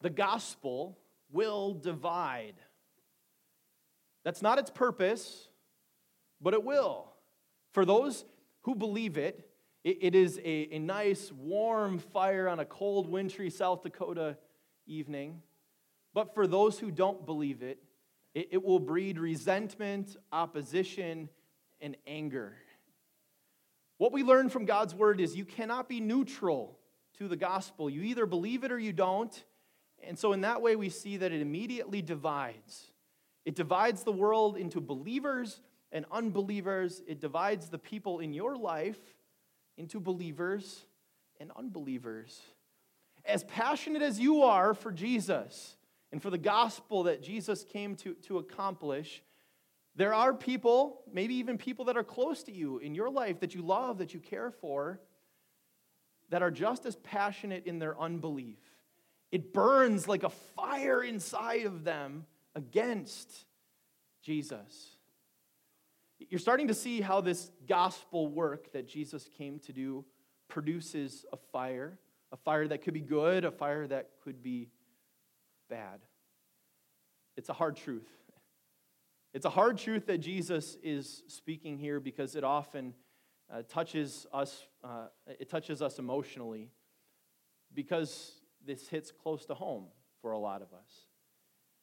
The 0.00 0.10
gospel 0.10 0.98
will 1.30 1.74
divide. 1.74 2.54
That's 4.24 4.42
not 4.42 4.58
its 4.58 4.70
purpose, 4.70 5.48
but 6.40 6.54
it 6.54 6.64
will. 6.64 7.12
For 7.72 7.84
those 7.84 8.24
who 8.62 8.74
believe 8.74 9.16
it, 9.16 9.48
it, 9.84 9.98
it 10.00 10.14
is 10.14 10.38
a, 10.38 10.68
a 10.72 10.78
nice, 10.78 11.32
warm 11.32 11.98
fire 11.98 12.48
on 12.48 12.60
a 12.60 12.64
cold, 12.64 13.08
wintry 13.08 13.50
South 13.50 13.82
Dakota 13.82 14.36
evening. 14.86 15.42
But 16.12 16.34
for 16.34 16.46
those 16.46 16.78
who 16.78 16.90
don't 16.90 17.24
believe 17.24 17.62
it, 17.62 17.82
it, 18.34 18.48
it 18.52 18.64
will 18.64 18.80
breed 18.80 19.18
resentment, 19.18 20.16
opposition, 20.32 21.28
and 21.80 21.96
anger. 22.06 22.54
What 23.98 24.12
we 24.12 24.22
learn 24.22 24.48
from 24.48 24.64
God's 24.64 24.94
word 24.94 25.20
is 25.20 25.36
you 25.36 25.44
cannot 25.44 25.88
be 25.88 26.00
neutral 26.00 26.78
to 27.18 27.28
the 27.28 27.36
gospel. 27.36 27.90
You 27.90 28.02
either 28.02 28.26
believe 28.26 28.64
it 28.64 28.72
or 28.72 28.78
you 28.78 28.92
don't. 28.92 29.44
And 30.06 30.18
so, 30.18 30.32
in 30.32 30.40
that 30.42 30.62
way, 30.62 30.76
we 30.76 30.88
see 30.88 31.18
that 31.18 31.32
it 31.32 31.40
immediately 31.40 32.02
divides. 32.02 32.90
It 33.44 33.54
divides 33.54 34.02
the 34.02 34.12
world 34.12 34.56
into 34.56 34.80
believers 34.80 35.60
and 35.92 36.04
unbelievers. 36.10 37.02
It 37.06 37.20
divides 37.20 37.68
the 37.68 37.78
people 37.78 38.20
in 38.20 38.32
your 38.32 38.56
life 38.56 38.98
into 39.76 40.00
believers 40.00 40.86
and 41.38 41.50
unbelievers. 41.56 42.40
As 43.24 43.44
passionate 43.44 44.02
as 44.02 44.18
you 44.18 44.42
are 44.42 44.74
for 44.74 44.92
Jesus 44.92 45.76
and 46.12 46.22
for 46.22 46.30
the 46.30 46.38
gospel 46.38 47.04
that 47.04 47.22
Jesus 47.22 47.64
came 47.64 47.94
to, 47.96 48.14
to 48.14 48.38
accomplish, 48.38 49.22
there 49.96 50.14
are 50.14 50.32
people, 50.32 51.02
maybe 51.12 51.34
even 51.34 51.58
people 51.58 51.86
that 51.86 51.96
are 51.96 52.04
close 52.04 52.42
to 52.44 52.52
you 52.52 52.78
in 52.78 52.94
your 52.94 53.10
life 53.10 53.40
that 53.40 53.54
you 53.54 53.62
love, 53.62 53.98
that 53.98 54.14
you 54.14 54.20
care 54.20 54.50
for, 54.50 55.00
that 56.30 56.42
are 56.42 56.50
just 56.50 56.86
as 56.86 56.96
passionate 56.96 57.66
in 57.66 57.78
their 57.78 57.98
unbelief. 58.00 58.58
It 59.32 59.52
burns 59.52 60.08
like 60.08 60.22
a 60.22 60.30
fire 60.30 61.02
inside 61.02 61.66
of 61.66 61.84
them 61.84 62.26
against 62.54 63.44
Jesus. 64.22 64.96
You're 66.18 66.40
starting 66.40 66.68
to 66.68 66.74
see 66.74 67.00
how 67.00 67.20
this 67.20 67.50
gospel 67.66 68.28
work 68.28 68.72
that 68.72 68.86
Jesus 68.86 69.28
came 69.38 69.58
to 69.60 69.72
do 69.72 70.04
produces 70.48 71.24
a 71.32 71.36
fire, 71.36 71.98
a 72.32 72.36
fire 72.36 72.66
that 72.68 72.82
could 72.82 72.94
be 72.94 73.00
good, 73.00 73.44
a 73.44 73.50
fire 73.50 73.86
that 73.86 74.10
could 74.22 74.42
be 74.42 74.68
bad. 75.68 76.00
It's 77.36 77.48
a 77.48 77.54
hard 77.54 77.76
truth. 77.76 78.08
It's 79.32 79.46
a 79.46 79.50
hard 79.50 79.78
truth 79.78 80.06
that 80.06 80.18
Jesus 80.18 80.76
is 80.82 81.22
speaking 81.28 81.78
here 81.78 82.00
because 82.00 82.34
it 82.34 82.42
often 82.42 82.94
uh, 83.50 83.62
touches 83.68 84.26
us. 84.32 84.66
Uh, 84.82 85.06
it 85.26 85.48
touches 85.48 85.80
us 85.80 85.98
emotionally 85.98 86.68
because 87.72 88.39
this 88.66 88.88
hits 88.88 89.10
close 89.10 89.46
to 89.46 89.54
home 89.54 89.86
for 90.20 90.32
a 90.32 90.38
lot 90.38 90.62
of 90.62 90.68
us. 90.72 91.06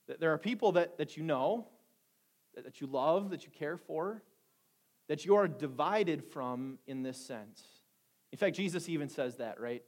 That 0.07 0.19
There 0.19 0.33
are 0.33 0.37
people 0.37 0.73
that, 0.73 0.97
that 0.97 1.17
you 1.17 1.23
know, 1.23 1.67
that 2.55 2.81
you 2.81 2.87
love, 2.87 3.29
that 3.31 3.45
you 3.45 3.51
care 3.51 3.77
for, 3.77 4.23
that 5.07 5.25
you 5.25 5.35
are 5.35 5.47
divided 5.47 6.23
from 6.23 6.79
in 6.87 7.03
this 7.03 7.17
sense. 7.17 7.63
In 8.31 8.37
fact, 8.37 8.55
Jesus 8.55 8.89
even 8.89 9.09
says 9.09 9.37
that, 9.37 9.59
right? 9.59 9.83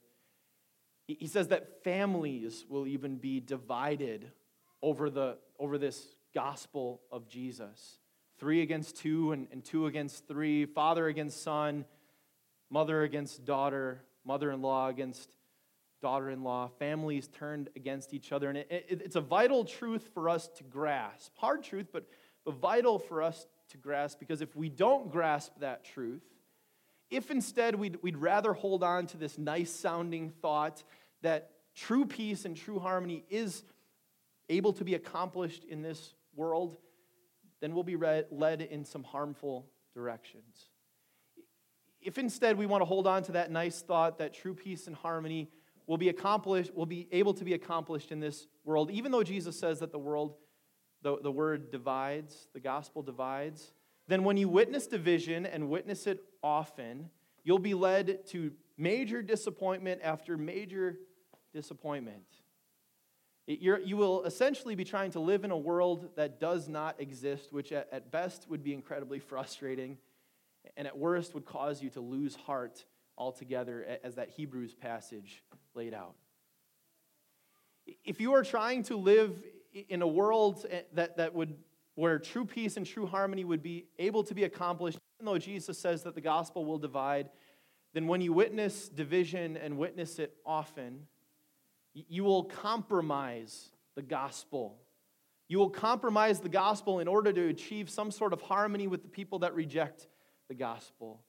He 1.07 1.27
says 1.27 1.47
that 1.47 1.83
families 1.83 2.65
will 2.69 2.85
even 2.85 3.17
be 3.17 3.39
divided 3.39 4.31
over, 4.81 5.09
the, 5.09 5.37
over 5.57 5.77
this 5.77 6.15
gospel 6.33 7.01
of 7.11 7.27
Jesus. 7.27 7.97
Three 8.37 8.61
against 8.61 8.97
two, 8.97 9.31
and, 9.31 9.47
and 9.51 9.65
two 9.65 9.87
against 9.87 10.27
three, 10.27 10.65
father 10.65 11.07
against 11.07 11.41
son, 11.41 11.85
mother 12.69 13.01
against 13.01 13.43
daughter, 13.43 14.03
mother 14.23 14.51
in 14.51 14.61
law 14.61 14.87
against 14.87 15.35
daughter 16.01 16.29
in 16.29 16.43
law, 16.43 16.69
families 16.79 17.27
turned 17.27 17.69
against 17.75 18.13
each 18.13 18.31
other. 18.31 18.49
And 18.49 18.57
it, 18.57 18.67
it, 18.69 19.01
it's 19.03 19.15
a 19.15 19.21
vital 19.21 19.65
truth 19.65 20.09
for 20.13 20.29
us 20.29 20.47
to 20.57 20.63
grasp. 20.63 21.31
Hard 21.37 21.63
truth, 21.63 21.87
but, 21.91 22.05
but 22.45 22.55
vital 22.55 22.99
for 22.99 23.21
us 23.21 23.47
to 23.69 23.77
grasp 23.77 24.19
because 24.19 24.41
if 24.41 24.55
we 24.55 24.69
don't 24.69 25.11
grasp 25.11 25.53
that 25.59 25.83
truth, 25.83 26.23
if 27.09 27.31
instead 27.31 27.75
we'd, 27.75 27.97
we'd 28.01 28.17
rather 28.17 28.53
hold 28.53 28.83
on 28.83 29.07
to 29.07 29.17
this 29.17 29.37
nice 29.37 29.71
sounding 29.71 30.29
thought 30.41 30.83
that 31.21 31.51
true 31.75 32.05
peace 32.05 32.45
and 32.45 32.55
true 32.55 32.79
harmony 32.79 33.23
is 33.29 33.63
able 34.49 34.73
to 34.73 34.83
be 34.83 34.95
accomplished 34.95 35.63
in 35.63 35.81
this 35.81 36.13
world, 36.35 36.77
then 37.61 37.73
we'll 37.73 37.83
be 37.83 37.95
read, 37.95 38.25
led 38.31 38.61
in 38.61 38.85
some 38.85 39.03
harmful 39.03 39.67
directions. 39.93 40.69
If 42.01 42.17
instead 42.17 42.57
we 42.57 42.65
want 42.65 42.81
to 42.81 42.85
hold 42.85 43.07
on 43.07 43.23
to 43.23 43.33
that 43.33 43.51
nice 43.51 43.81
thought 43.81 44.19
that 44.19 44.33
true 44.33 44.53
peace 44.53 44.87
and 44.87 44.95
harmony 44.95 45.49
will 45.89 45.97
be 45.97 46.09
accomplished, 46.09 46.71
will 46.75 46.85
be 46.85 47.07
able 47.11 47.33
to 47.33 47.43
be 47.43 47.55
accomplished 47.55 48.11
in 48.11 48.19
this 48.19 48.45
world, 48.63 48.91
even 48.91 49.11
though 49.11 49.23
Jesus 49.23 49.59
says 49.59 49.79
that 49.79 49.91
the 49.91 49.97
world, 49.97 50.35
the, 51.01 51.17
the 51.19 51.31
word 51.31 51.71
divides, 51.71 52.47
the 52.53 52.59
gospel 52.59 53.01
divides, 53.01 53.73
then 54.07 54.23
when 54.23 54.37
you 54.37 54.47
witness 54.47 54.85
division 54.85 55.47
and 55.47 55.67
witness 55.67 56.05
it 56.05 56.23
often, 56.43 57.09
you'll 57.43 57.57
be 57.57 57.73
led 57.73 58.23
to 58.27 58.51
major 58.77 59.23
disappointment 59.23 59.99
after 60.03 60.37
major 60.37 60.99
disappointment. 61.55 62.23
It, 63.47 63.59
you 63.59 63.97
will 63.97 64.23
essentially 64.25 64.75
be 64.75 64.85
trying 64.85 65.09
to 65.11 65.19
live 65.19 65.43
in 65.43 65.49
a 65.49 65.57
world 65.57 66.09
that 66.17 66.39
does 66.39 66.69
not 66.69 67.01
exist, 67.01 67.51
which 67.51 67.71
at, 67.71 67.87
at 67.91 68.11
best 68.11 68.47
would 68.47 68.63
be 68.63 68.75
incredibly 68.75 69.17
frustrating, 69.31 69.97
and 70.77 70.85
at 70.85 70.95
worst 70.95 71.33
would 71.33 71.45
cause 71.45 71.81
you 71.81 71.89
to 71.89 71.99
lose 71.99 72.35
heart 72.35 72.85
altogether, 73.17 73.97
as 74.03 74.15
that 74.15 74.29
Hebrews 74.29 74.75
passage 74.75 75.43
laid 75.75 75.93
out. 75.93 76.15
If 78.05 78.19
you 78.19 78.33
are 78.33 78.43
trying 78.43 78.83
to 78.83 78.97
live 78.97 79.41
in 79.87 80.01
a 80.01 80.07
world 80.07 80.65
eh, 80.69 80.81
that, 80.93 81.17
that 81.17 81.33
would, 81.33 81.55
where 81.95 82.19
true 82.19 82.45
peace 82.45 82.77
and 82.77 82.85
true 82.85 83.05
harmony 83.05 83.43
would 83.43 83.63
be 83.63 83.85
able 83.97 84.23
to 84.23 84.33
be 84.33 84.43
accomplished, 84.43 84.97
even 85.17 85.25
though 85.25 85.37
Jesus 85.37 85.77
says 85.77 86.03
that 86.03 86.15
the 86.15 86.21
gospel 86.21 86.65
will 86.65 86.77
divide, 86.77 87.29
then 87.93 88.07
when 88.07 88.21
you 88.21 88.33
witness 88.33 88.87
division 88.89 89.57
and 89.57 89.77
witness 89.77 90.19
it 90.19 90.35
often, 90.45 91.07
you 91.93 92.23
will 92.23 92.43
compromise 92.43 93.71
the 93.95 94.01
gospel. 94.01 94.77
You 95.47 95.57
will 95.57 95.71
compromise 95.71 96.39
the 96.39 96.49
gospel 96.49 96.99
in 96.99 97.07
order 97.07 97.33
to 97.33 97.47
achieve 97.47 97.89
some 97.89 98.11
sort 98.11 98.33
of 98.33 98.41
harmony 98.41 98.87
with 98.87 99.01
the 99.01 99.09
people 99.09 99.39
that 99.39 99.55
reject 99.55 100.07
the 100.47 100.53
gospel. 100.53 101.21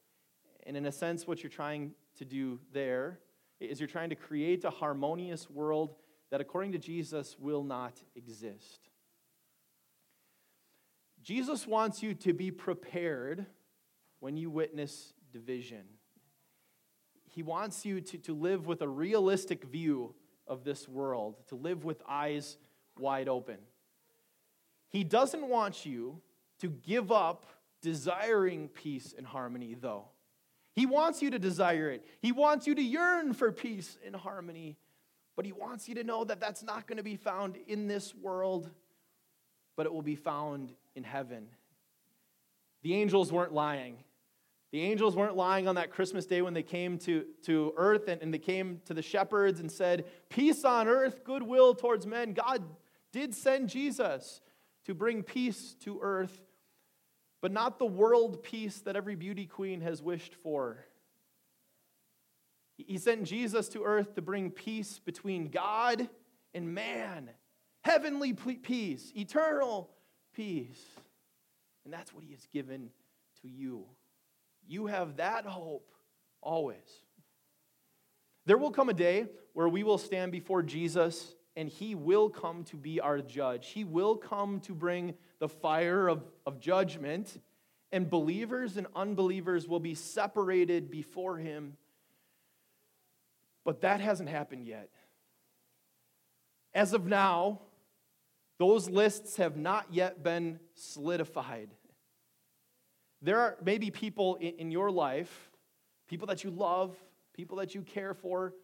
And 0.67 0.77
in 0.77 0.85
a 0.85 0.93
sense, 0.93 1.27
what 1.27 1.43
you're 1.43 1.51
trying 1.51 1.93
to 2.19 2.25
do 2.27 2.61
there 2.73 3.19
is 3.61 3.81
you're 3.81 3.89
trying 3.89 4.11
to 4.11 4.17
create 4.17 4.65
a 4.65 4.71
harmonious 4.71 5.49
world 5.51 5.95
that, 6.31 6.41
according 6.41 6.73
to 6.73 6.79
Jesus, 6.79 7.37
will 7.39 7.63
not 7.63 8.01
exist. 8.15 8.89
Jesus 11.23 11.67
wants 11.67 12.03
you 12.03 12.15
to 12.15 12.33
be 12.33 12.51
prepared 12.51 13.47
when 14.21 14.37
you 14.37 14.51
witness 14.51 15.13
division. 15.33 15.83
He 17.29 17.43
wants 17.43 17.85
you 17.85 18.01
to, 18.01 18.19
to 18.19 18.35
live 18.35 18.67
with 18.67 18.83
a 18.83 18.89
realistic 18.89 19.65
view 19.65 20.15
of 20.47 20.65
this 20.65 20.89
world, 20.89 21.37
to 21.49 21.55
live 21.55 21.85
with 21.85 22.03
eyes 22.09 22.57
wide 22.99 23.29
open. 23.29 23.59
He 24.89 25.05
doesn't 25.05 25.47
want 25.47 25.87
you 25.87 26.21
to 26.61 26.69
give 26.69 27.13
up 27.13 27.47
desiring 27.83 28.69
peace 28.69 29.15
and 29.17 29.27
harmony, 29.27 29.77
though. 29.81 30.07
He 30.75 30.87
wants 30.87 31.21
you 31.23 31.31
to 31.31 31.39
desire 31.39 31.91
it. 31.91 32.05
He 32.21 32.33
wants 32.33 32.67
you 32.67 32.75
to 32.75 32.83
yearn 32.83 33.35
for 33.35 33.53
peace 33.53 33.99
and 34.05 34.15
harmony. 34.15 34.77
But 35.37 35.45
He 35.45 35.53
wants 35.53 35.89
you 35.89 35.95
to 35.97 36.05
know 36.05 36.25
that 36.25 36.41
that's 36.41 36.63
not 36.63 36.87
going 36.87 36.99
to 36.99 37.03
be 37.03 37.17
found 37.17 37.57
in 37.67 37.87
this 37.87 38.15
world, 38.15 38.71
but 39.77 39.87
it 39.87 39.93
will 39.93 40.03
be 40.03 40.17
found 40.17 40.73
in 40.95 41.05
heaven. 41.05 41.49
The 42.83 42.95
angels 42.95 43.33
weren't 43.33 43.53
lying. 43.53 43.97
The 44.73 44.83
angels 44.83 45.17
weren't 45.17 45.37
lying 45.37 45.67
on 45.67 45.75
that 45.75 45.91
Christmas 45.91 46.27
day 46.27 46.43
when 46.43 46.55
they 46.55 46.63
came 46.63 46.97
to, 46.99 47.25
to 47.43 47.73
earth 47.77 48.07
and, 48.07 48.23
and 48.23 48.33
they 48.33 48.39
came 48.39 48.81
to 48.85 48.95
the 48.95 49.03
shepherds 49.03 49.59
and 49.59 49.71
said, 49.71 50.05
Peace 50.29 50.65
on 50.65 50.87
earth, 50.87 51.25
goodwill 51.25 51.75
towards 51.75 52.07
men. 52.07 52.33
God 52.33 52.63
did 53.13 53.35
send 53.35 53.69
Jesus 53.69 54.41
to 54.85 54.95
bring 54.95 55.23
peace 55.23 55.75
to 55.81 55.99
earth 56.01 56.41
but 57.41 57.53
not 57.53 57.79
the 57.79 57.87
world 57.87 58.43
peace 58.43 58.81
that 58.81 58.97
every 58.97 59.15
beauty 59.15 59.47
queen 59.47 59.81
has 59.81 60.03
wished 60.03 60.35
for. 60.43 60.85
He 62.77 62.99
sent 62.99 63.25
Jesus 63.25 63.69
to 63.71 63.85
earth 63.85 64.15
to 64.15 64.23
bring 64.23 64.51
peace 64.51 64.99
between 64.99 65.49
God 65.49 66.09
and 66.55 66.75
man, 66.75 67.31
heavenly 67.83 68.33
peace, 68.33 69.13
eternal 69.17 69.91
peace. 70.35 70.83
And 71.85 71.93
that's 71.93 72.15
what 72.15 72.25
he 72.25 72.33
has 72.33 72.47
given 72.47 72.91
to 73.43 73.49
you. 73.49 73.85
You 74.67 74.87
have 74.87 75.17
that 75.17 75.45
hope 75.47 75.91
always. 76.41 76.79
There 78.47 78.59
will 78.59 78.71
come 78.71 78.89
a 78.89 78.95
day 78.95 79.27
where 79.53 79.69
we 79.69 79.83
will 79.83 79.99
stand 79.99 80.33
before 80.33 80.63
Jesus 80.63 81.35
and 81.57 81.69
he 81.69 81.95
will 81.95 82.31
come 82.31 82.65
to 82.65 82.77
be 82.77 83.01
our 83.01 83.21
judge. 83.21 83.69
He 83.69 83.85
will 83.85 84.17
come 84.17 84.61
to 84.61 84.75
bring 84.75 85.15
the 85.41 85.49
fire 85.49 86.07
of, 86.07 86.23
of 86.47 86.61
judgment, 86.61 87.41
and 87.91 88.09
believers 88.09 88.77
and 88.77 88.87
unbelievers 88.95 89.67
will 89.67 89.81
be 89.81 89.95
separated 89.95 90.91
before 90.91 91.39
him. 91.39 91.77
But 93.65 93.81
that 93.81 94.01
hasn't 94.01 94.29
happened 94.29 94.67
yet. 94.67 94.91
As 96.73 96.93
of 96.93 97.07
now, 97.07 97.61
those 98.59 98.89
lists 98.89 99.37
have 99.37 99.57
not 99.57 99.87
yet 99.91 100.23
been 100.23 100.61
solidified. 100.75 101.71
There 103.23 103.41
are 103.41 103.57
maybe 103.65 103.91
people 103.91 104.37
in, 104.37 104.55
in 104.59 104.71
your 104.71 104.91
life, 104.91 105.51
people 106.09 106.29
that 106.29 106.45
you 106.45 106.51
love, 106.51 106.95
people 107.35 107.57
that 107.59 107.75
you 107.75 107.83
care 107.83 108.15
for, 108.15 108.55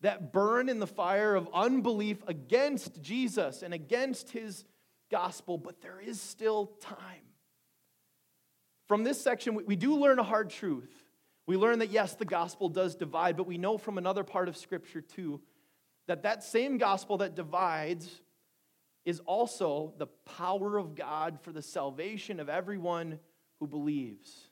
that 0.00 0.32
burn 0.32 0.68
in 0.68 0.78
the 0.78 0.86
fire 0.86 1.34
of 1.34 1.48
unbelief 1.54 2.22
against 2.26 3.00
Jesus 3.02 3.62
and 3.62 3.72
against 3.72 4.30
his 4.30 4.64
gospel, 5.10 5.58
but 5.58 5.80
there 5.80 6.00
is 6.00 6.20
still 6.20 6.66
time. 6.80 6.98
From 8.88 9.04
this 9.04 9.20
section, 9.20 9.54
we 9.66 9.76
do 9.76 9.96
learn 9.96 10.18
a 10.18 10.22
hard 10.24 10.50
truth. 10.50 10.92
We 11.46 11.56
learn 11.56 11.80
that, 11.80 11.90
yes, 11.90 12.14
the 12.14 12.24
gospel 12.24 12.68
does 12.68 12.94
divide, 12.94 13.36
but 13.36 13.46
we 13.46 13.58
know 13.58 13.78
from 13.78 13.98
another 13.98 14.24
part 14.24 14.48
of 14.48 14.56
Scripture, 14.56 15.00
too, 15.00 15.40
that 16.06 16.22
that 16.22 16.44
same 16.44 16.78
gospel 16.78 17.18
that 17.18 17.34
divides 17.34 18.08
is 19.04 19.20
also 19.20 19.94
the 19.98 20.06
power 20.36 20.76
of 20.76 20.94
God 20.94 21.40
for 21.40 21.52
the 21.52 21.62
salvation 21.62 22.40
of 22.40 22.48
everyone 22.48 23.18
who 23.60 23.66
believes. 23.66 24.48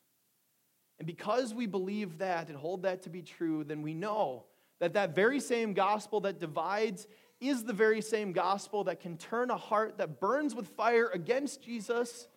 And 0.98 1.06
because 1.06 1.52
we 1.52 1.66
believe 1.66 2.18
that 2.18 2.48
and 2.48 2.56
hold 2.56 2.82
that 2.82 3.02
to 3.02 3.10
be 3.10 3.22
true, 3.22 3.64
then 3.64 3.82
we 3.82 3.94
know 3.94 4.44
that 4.80 4.94
that 4.94 5.14
very 5.14 5.40
same 5.40 5.74
gospel 5.74 6.20
that 6.20 6.38
divides 6.38 7.06
is 7.48 7.64
the 7.64 7.72
very 7.72 8.00
same 8.00 8.32
gospel 8.32 8.84
that 8.84 9.00
can 9.00 9.16
turn 9.16 9.50
a 9.50 9.56
heart 9.56 9.98
that 9.98 10.20
burns 10.20 10.54
with 10.54 10.68
fire 10.68 11.08
against 11.12 11.62
Jesus 11.62 12.28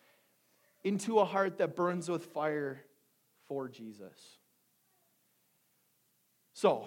into 0.84 1.18
a 1.18 1.24
heart 1.24 1.58
that 1.58 1.76
burns 1.76 2.08
with 2.08 2.26
fire 2.26 2.80
for 3.48 3.68
Jesus. 3.68 4.38
So, 6.54 6.86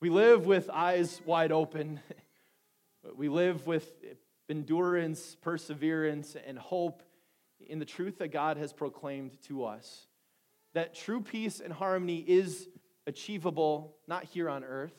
we 0.00 0.10
live 0.10 0.46
with 0.46 0.70
eyes 0.70 1.20
wide 1.24 1.52
open. 1.52 2.00
We 3.14 3.28
live 3.28 3.66
with 3.66 3.92
endurance, 4.48 5.36
perseverance, 5.40 6.36
and 6.46 6.58
hope 6.58 7.02
in 7.60 7.78
the 7.78 7.84
truth 7.84 8.18
that 8.18 8.28
God 8.28 8.56
has 8.56 8.72
proclaimed 8.72 9.40
to 9.44 9.64
us. 9.64 10.06
That 10.74 10.94
true 10.94 11.20
peace 11.20 11.60
and 11.60 11.72
harmony 11.72 12.24
is 12.26 12.68
achievable 13.06 13.96
not 14.06 14.24
here 14.24 14.48
on 14.48 14.64
earth, 14.64 14.94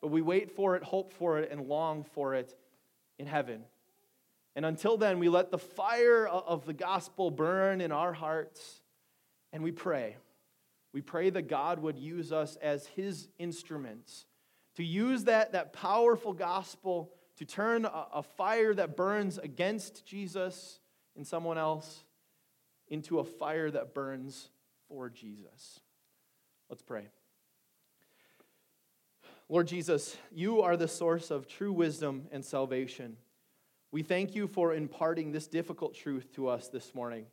but 0.00 0.08
we 0.08 0.22
wait 0.22 0.50
for 0.50 0.76
it, 0.76 0.82
hope 0.82 1.12
for 1.12 1.38
it, 1.38 1.50
and 1.50 1.66
long 1.66 2.04
for 2.04 2.34
it 2.34 2.56
in 3.18 3.26
heaven. 3.26 3.64
And 4.54 4.64
until 4.64 4.96
then, 4.96 5.18
we 5.18 5.28
let 5.28 5.50
the 5.50 5.58
fire 5.58 6.26
of 6.26 6.64
the 6.64 6.72
gospel 6.72 7.30
burn 7.30 7.80
in 7.80 7.92
our 7.92 8.12
hearts 8.12 8.82
and 9.52 9.62
we 9.62 9.72
pray. 9.72 10.16
We 10.92 11.00
pray 11.00 11.30
that 11.30 11.48
God 11.48 11.80
would 11.80 11.98
use 11.98 12.32
us 12.32 12.56
as 12.56 12.86
his 12.86 13.28
instruments 13.38 14.26
to 14.76 14.84
use 14.84 15.24
that, 15.24 15.52
that 15.52 15.72
powerful 15.72 16.32
gospel 16.32 17.12
to 17.36 17.44
turn 17.44 17.84
a, 17.84 18.06
a 18.14 18.22
fire 18.22 18.74
that 18.74 18.96
burns 18.96 19.38
against 19.38 20.04
Jesus 20.06 20.80
in 21.16 21.24
someone 21.24 21.58
else 21.58 22.04
into 22.88 23.18
a 23.18 23.24
fire 23.24 23.70
that 23.70 23.94
burns 23.94 24.50
for 24.88 25.10
Jesus. 25.10 25.80
Let's 26.68 26.82
pray. 26.82 27.08
Lord 29.50 29.66
Jesus, 29.66 30.14
you 30.30 30.60
are 30.60 30.76
the 30.76 30.86
source 30.86 31.30
of 31.30 31.48
true 31.48 31.72
wisdom 31.72 32.26
and 32.30 32.44
salvation. 32.44 33.16
We 33.90 34.02
thank 34.02 34.34
you 34.34 34.46
for 34.46 34.74
imparting 34.74 35.32
this 35.32 35.46
difficult 35.46 35.94
truth 35.94 36.30
to 36.34 36.48
us 36.48 36.68
this 36.68 36.94
morning. 36.94 37.24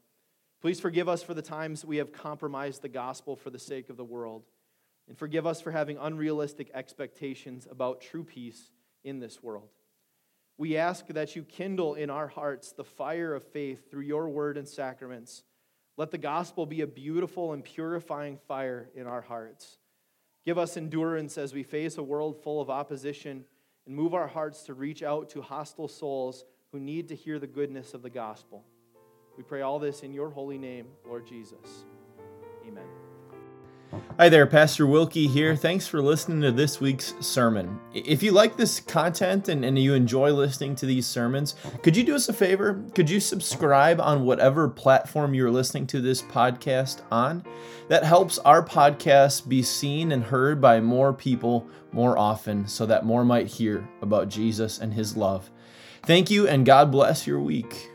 Please 0.61 0.79
forgive 0.79 1.09
us 1.09 1.21
for 1.21 1.33
the 1.33 1.41
times 1.41 1.83
we 1.83 1.97
have 1.97 2.13
compromised 2.13 2.81
the 2.81 2.87
gospel 2.87 3.35
for 3.35 3.49
the 3.49 3.59
sake 3.59 3.89
of 3.89 3.97
the 3.97 4.05
world. 4.05 4.43
And 5.09 5.17
forgive 5.17 5.45
us 5.45 5.59
for 5.59 5.71
having 5.71 5.97
unrealistic 5.97 6.71
expectations 6.73 7.67
about 7.69 7.99
true 7.99 8.23
peace 8.23 8.71
in 9.03 9.19
this 9.19 9.43
world. 9.43 9.67
We 10.57 10.77
ask 10.77 11.05
that 11.07 11.35
you 11.35 11.43
kindle 11.43 11.95
in 11.95 12.09
our 12.09 12.29
hearts 12.29 12.71
the 12.71 12.85
fire 12.85 13.35
of 13.35 13.43
faith 13.43 13.91
through 13.91 14.03
your 14.03 14.29
word 14.29 14.57
and 14.57 14.67
sacraments. 14.67 15.43
Let 15.97 16.11
the 16.11 16.17
gospel 16.17 16.65
be 16.65 16.79
a 16.79 16.87
beautiful 16.87 17.51
and 17.51 17.61
purifying 17.61 18.37
fire 18.47 18.89
in 18.95 19.05
our 19.05 19.21
hearts. 19.21 19.79
Give 20.45 20.57
us 20.57 20.77
endurance 20.77 21.37
as 21.37 21.53
we 21.53 21.63
face 21.63 21.97
a 21.97 22.03
world 22.03 22.41
full 22.43 22.61
of 22.61 22.69
opposition 22.69 23.45
and 23.85 23.95
move 23.95 24.13
our 24.13 24.27
hearts 24.27 24.63
to 24.63 24.73
reach 24.73 25.01
out 25.01 25.29
to 25.31 25.41
hostile 25.41 25.87
souls 25.87 26.45
who 26.71 26.79
need 26.79 27.07
to 27.09 27.15
hear 27.15 27.39
the 27.39 27.47
goodness 27.47 27.93
of 27.93 28.03
the 28.03 28.09
gospel. 28.09 28.63
We 29.37 29.43
pray 29.43 29.61
all 29.61 29.79
this 29.79 30.01
in 30.01 30.13
your 30.13 30.29
holy 30.29 30.57
name, 30.57 30.87
Lord 31.05 31.25
Jesus. 31.25 31.85
Amen. 32.67 33.04
Hi 34.17 34.29
there, 34.29 34.47
Pastor 34.47 34.87
Wilkie 34.87 35.27
here. 35.27 35.55
Thanks 35.55 35.87
for 35.87 36.01
listening 36.01 36.41
to 36.41 36.51
this 36.51 36.79
week's 36.79 37.13
sermon. 37.19 37.79
If 37.93 38.23
you 38.23 38.31
like 38.31 38.55
this 38.55 38.79
content 38.79 39.49
and, 39.49 39.65
and, 39.65 39.77
you 39.77 39.93
enjoy 39.93 40.31
listening 40.31 40.75
to 40.75 40.85
these 40.85 41.05
sermons, 41.05 41.55
could 41.83 41.97
you 41.97 42.03
do 42.03 42.15
us 42.15 42.29
a 42.29 42.33
favor? 42.33 42.83
Could 42.93 43.09
you 43.09 43.19
subscribe 43.19 43.99
on 43.99 44.25
whatever 44.25 44.69
platform 44.69 45.33
you're 45.33 45.51
listening 45.51 45.87
to 45.87 46.01
this 46.01 46.21
podcast 46.21 47.01
on? 47.11 47.43
That 47.89 48.03
helps 48.03 48.39
our 48.39 48.65
podcast 48.65 49.49
be 49.49 49.61
seen 49.61 50.11
and 50.11 50.23
heard 50.23 50.61
by 50.61 50.79
more 50.79 51.13
people 51.13 51.67
more 51.91 52.17
often 52.17 52.67
so 52.67 52.85
that 52.85 53.05
more 53.05 53.25
might 53.25 53.47
hear 53.47 53.87
about 54.01 54.29
Jesus 54.29 54.79
and 54.79 54.93
his 54.93 55.17
love. 55.17 55.49
Thank 56.05 56.29
you, 56.29 56.47
and 56.47 56.65
God 56.65 56.91
bless 56.91 57.25
your 57.25 57.39
week. 57.39 57.89